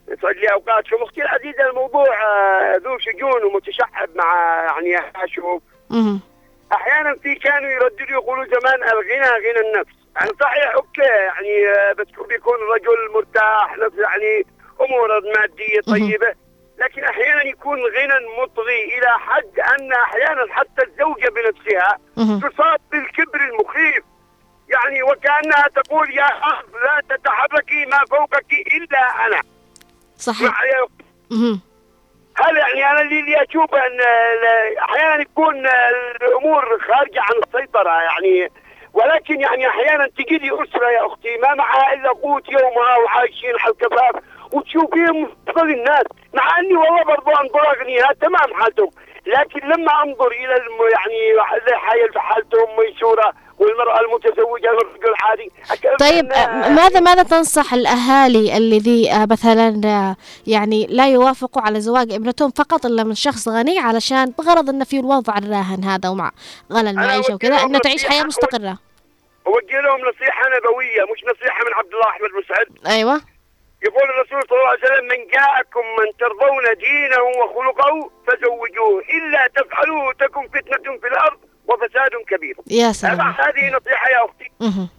[0.08, 1.02] يسعد لي أوقاتكم.
[1.02, 6.18] أختي العزيزة الموضوع آه، ذو شجون ومتشعب مع يعني أشوف مه.
[6.72, 10.03] أحيانا في كانوا يرددوا يقولوا زمان الغنى غنى النفس.
[10.16, 11.02] يعني صحيح أوكي.
[11.02, 14.46] يعني آه، بس بيكون الرجل مرتاح يعني
[14.80, 16.34] أمور مادية طيبة.
[16.78, 21.98] لكن أحيانا يكون غنى مطغي إلى حد أن أحيانا حتى الزوجة بنفسها.
[22.40, 24.04] تصاب بالكبر المخيف.
[24.68, 29.40] يعني وكأنها تقول يا أرض لا تتحركي ما فوقك إلا أنا.
[30.18, 30.60] صحيح.
[32.36, 35.66] هل يعني أنا اللي أشوف أن ال- أحيانا يكون
[36.22, 38.50] الأمور خارجة عن السيطرة يعني
[38.94, 43.72] ولكن يعني أحيانا تجي لي أسرة يا أختي ما معها إلا قوت يومها وعايشين على
[43.72, 44.22] الكفاف
[44.52, 48.90] وتشوفيهم افضل الناس مع إني والله برضو أنظر أغنياء تمام حالتهم
[49.26, 51.40] لكن لما أنظر إلى الم يعني
[52.16, 55.50] حالتهم ميسورة والمرأة المتزوجة والرجل العادي
[56.00, 56.24] طيب
[56.76, 60.14] ماذا ماذا تنصح الأهالي الذي مثلا
[60.46, 65.00] يعني لا يوافقوا على زواج ابنتهم فقط إلا من شخص غني علشان بغرض أنه في
[65.00, 66.30] الوضع الراهن هذا ومع
[66.72, 68.78] غلا المعيشة وكذا أنه تعيش حياة مستقرة؟
[69.46, 73.20] أوجه لهم نصيحة نبوية مش نصيحة من عبد الله أحمد مسعد أيوة.
[73.84, 80.12] يقول الرسول صلى الله عليه وسلم من جاءكم من ترضون دينه وخلقه فزوجوه إلا تفعلوه
[80.12, 81.38] تكن فتنة في الأرض
[81.68, 82.56] وفساد كبير.
[82.70, 83.20] يا سلام.
[83.20, 84.50] هذه نصيحة يا أختي.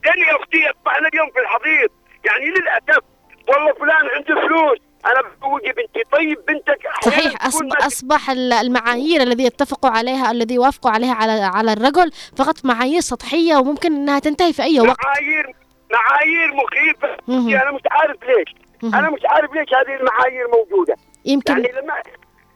[0.05, 1.89] لأن يا أختي أصبحنا اليوم في الحضيض.
[2.25, 3.03] يعني للأسف
[3.47, 4.77] والله فلان عنده فلوس.
[5.05, 6.03] أنا بزوجي بنتي.
[6.11, 11.73] طيب بنتك صحيح أصب- أصبح ال- المعايير الذي يتفقوا عليها الذي يوافقوا عليها على على
[11.73, 14.97] الرجل فقط معايير سطحية وممكن أنها تنتهي في أي وقت.
[15.05, 15.55] معايير
[15.93, 17.17] معايير مخيفة.
[17.61, 18.55] أنا مش عارف ليش.
[18.93, 20.95] أنا مش عارف ليش هذه المعايير موجودة.
[21.25, 21.93] يمكن يعني لما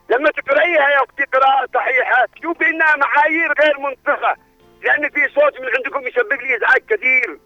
[0.09, 4.35] لما تقرأيها يا أختي قراءة صحيحة تشوفي إنها معايير غير منطقة.
[4.81, 7.39] لأن في صوت من عندكم يسبب لي إزعاج كثير.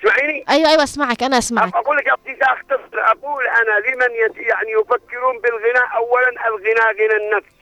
[0.00, 1.74] اسمعيني أيوة أيوة أسمعك أنا أسمعك.
[1.74, 5.94] أقول لك يا أختي ساختصر أقول أنا لمن يت يعني يفكرون بالغنى.
[5.96, 7.54] اولا الغنى غنى النفس.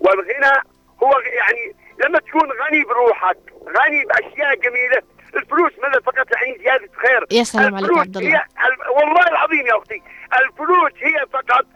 [0.00, 0.62] والغنى
[1.02, 3.38] هو يعني لما تكون غني بروحك
[3.78, 5.02] غني بأشياء جميلة
[5.36, 7.26] الفلوس ماذا فقط؟ يعني زياده خير.
[7.30, 8.36] يا سلام عليك عبد الله.
[8.36, 8.44] هي
[8.90, 10.02] والله العظيم يا أختي
[10.42, 11.66] الفلوس هي فقط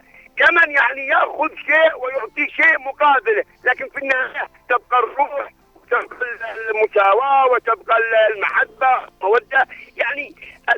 [0.43, 6.27] كمن يعني ياخذ شيء ويعطي شيء مقابله لكن في النهاية تبقى الروح وتبقى
[6.71, 7.97] المساواة وتبقى
[8.35, 9.67] المحبة والمودة.
[9.97, 10.35] يعني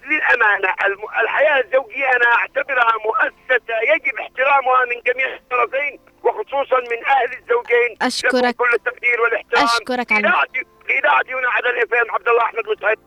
[0.06, 0.74] للأمانة
[1.22, 7.96] الحياة الزوجية أنا أعتبرها مؤسسة يجب احترامها من جميع الطرفين وخصوصا من أهل الزوجين.
[8.02, 8.34] أشكرك.
[8.44, 9.64] لكم كل التقدير والإحترام.
[9.64, 12.98] أشكرك على- اذاعتي إذاعتي هنا على الإف عبد الله أحمد مسعد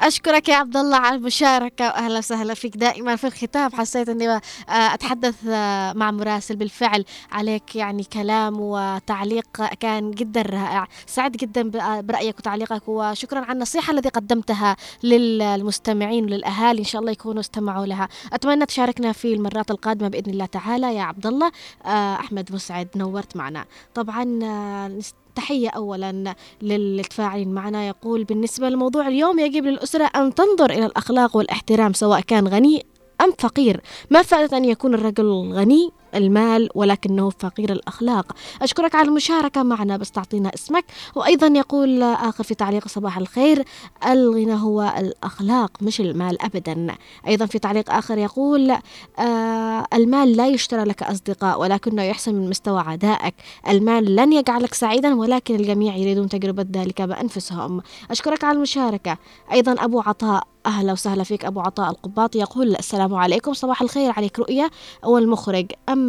[0.00, 3.70] أشكرك يا عبد الله على المشاركة واهلا وسهلا فيك دائما في الختام.
[3.72, 10.86] حسيت إني آه، أتحدث آه، مع مراسل بالفعل عليك يعني كلام وتعليق كان جدا رائع.
[11.06, 16.78] سعد جدا ب- برأيك وتعليقك وشكرا على النصيحة التي قدمتها للمستمعين وللأهالي.
[16.78, 18.08] إن شاء الله يكونوا استمعوا لها.
[18.32, 20.94] أتمنى تشاركنا في المرات القادمة بإذن الله تعالى.
[20.94, 21.50] يا عبد الله
[21.86, 23.64] آه، أحمد مسعد نورت معنا.
[23.94, 24.98] طبعا آه،
[25.34, 31.92] تحية أولا للتفاعلين معنا يقول بالنسبة لموضوع اليوم يجب للأسرة أن تنظر إلى الأخلاق والاحترام
[31.92, 32.86] سواء كان غني
[33.20, 33.80] أم فقير.
[34.10, 38.32] ما فائدة أن يكون الرجل غني المال ولكنه فقير الأخلاق.
[38.62, 40.84] أشكرك على المشاركة معنا بس تعطينا اسمك.
[41.14, 43.64] وأيضا يقول آخر في تعليق صباح الخير.
[44.06, 46.94] الغنى هو الأخلاق مش المال أبدا.
[47.26, 48.70] أيضا في تعليق آخر يقول
[49.18, 53.34] آه المال لا يشترى لك أصدقاء ولكنه يحسن من مستوى عدائك.
[53.68, 57.82] المال لن يجعلك سعيدا ولكن الجميع يريدون تجربة ذلك بأنفسهم.
[58.10, 59.18] أشكرك على المشاركة.
[59.52, 64.12] أيضا أبو عطاء أهلا وسهلا فيك أبو عطاء القباط يقول السلام عليكم صباح الخير.
[64.16, 64.70] عليك رؤية
[65.04, 65.66] والمخرج.
[65.88, 65.99] أما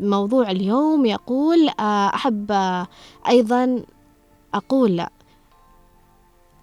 [0.00, 2.86] موضوع اليوم يقول آه، أحب آه،
[3.28, 3.82] أيضا
[4.54, 5.06] أقول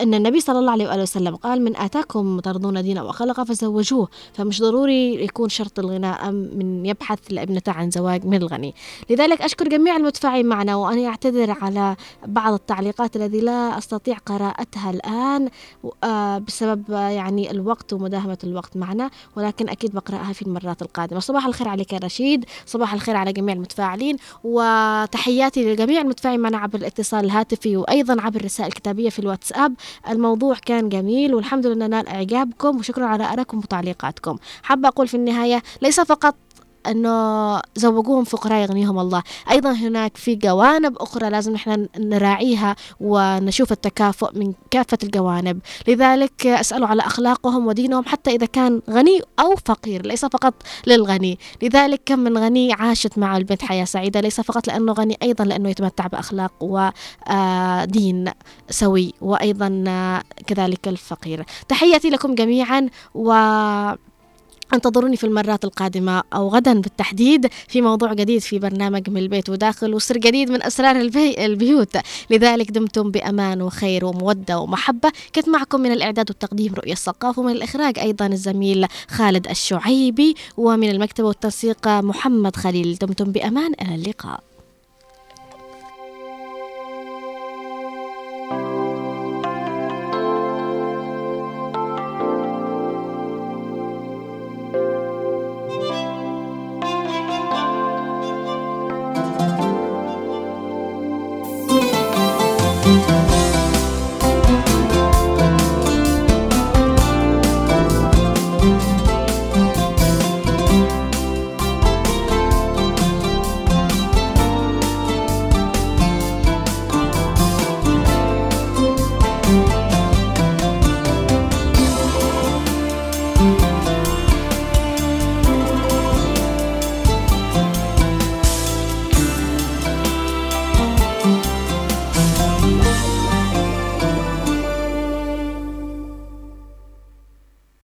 [0.02, 4.62] أن النبي صلى الله عليه وآله وسلم قال من آتاكم ترضون دينه وخلقه فزوجوه فمش
[4.62, 8.76] ضروري يكون شرط الغناء من يبحث لابنته عن زواج من الغني.
[9.10, 11.96] لذلك أشكر جميع المتفاعلين معنا وأنا أعتذر على
[12.28, 15.50] بعض التعليقات التي لا أستطيع قراءتها الآن
[16.04, 21.20] آه، بسبب آه، يعني الوقت ومداهمة الوقت معنا ولكن أكيد بقرأها في المرات القادمة.
[21.20, 26.80] صباح الخير عليك يا رشيد صباح الخير على جميع المتفاعلين وتحياتي للجميع المتفاعلين معنا عبر
[26.80, 29.74] الاتصال الهاتفي وأيضا عبر الرسائل الكتابية في الواتساب.
[30.10, 34.38] الموضوع كان جميل والحمد لله نال إعجابكم وشكرا على آرائكم وتعليقاتكم.
[34.64, 36.36] حابة أقول في النهاية ليس فقط
[36.92, 39.24] إنه زوجوهم فقراء يغنيهم الله.
[39.52, 45.60] أيضا هناك في جوانب أخرى لازم إحنا نراعيها ونشوف التكافؤ من كافة الجوانب.
[45.88, 50.54] لذلك اسالوا على أخلاقهم ودينهم حتى إذا كان غني أو فقير ليس فقط
[50.88, 51.40] للغني.
[51.64, 55.70] لذلك كم من غني عاشت مع البنت حياة سعيدة ليس فقط لأنه غني أيضا لأنه
[55.70, 58.32] يتمتع بأخلاق ودين
[58.70, 61.46] سوي وأيضا آه، كذلك الفقير.
[61.68, 63.34] تحياتي لكم جميعا و
[64.74, 69.94] انتظروني في المرات القادمة أو غدا بالتحديد في موضوع جديد في برنامج من البيت وداخل
[69.94, 71.98] وسر جديد من أسرار البي البيوت.
[72.30, 75.12] لذلك دمتم بأمان وخير ومودة ومحبة.
[75.36, 80.36] كنت معكم من الإعداد والتقديم رؤية الثقاف ومن الإخراج أيضا الزميل خالد الشعيبي.
[80.58, 82.98] ومن المكتبة والتنسيق محمد خليل.
[83.02, 83.74] دمتم بأمان.
[83.82, 84.47] إلى اللقاء.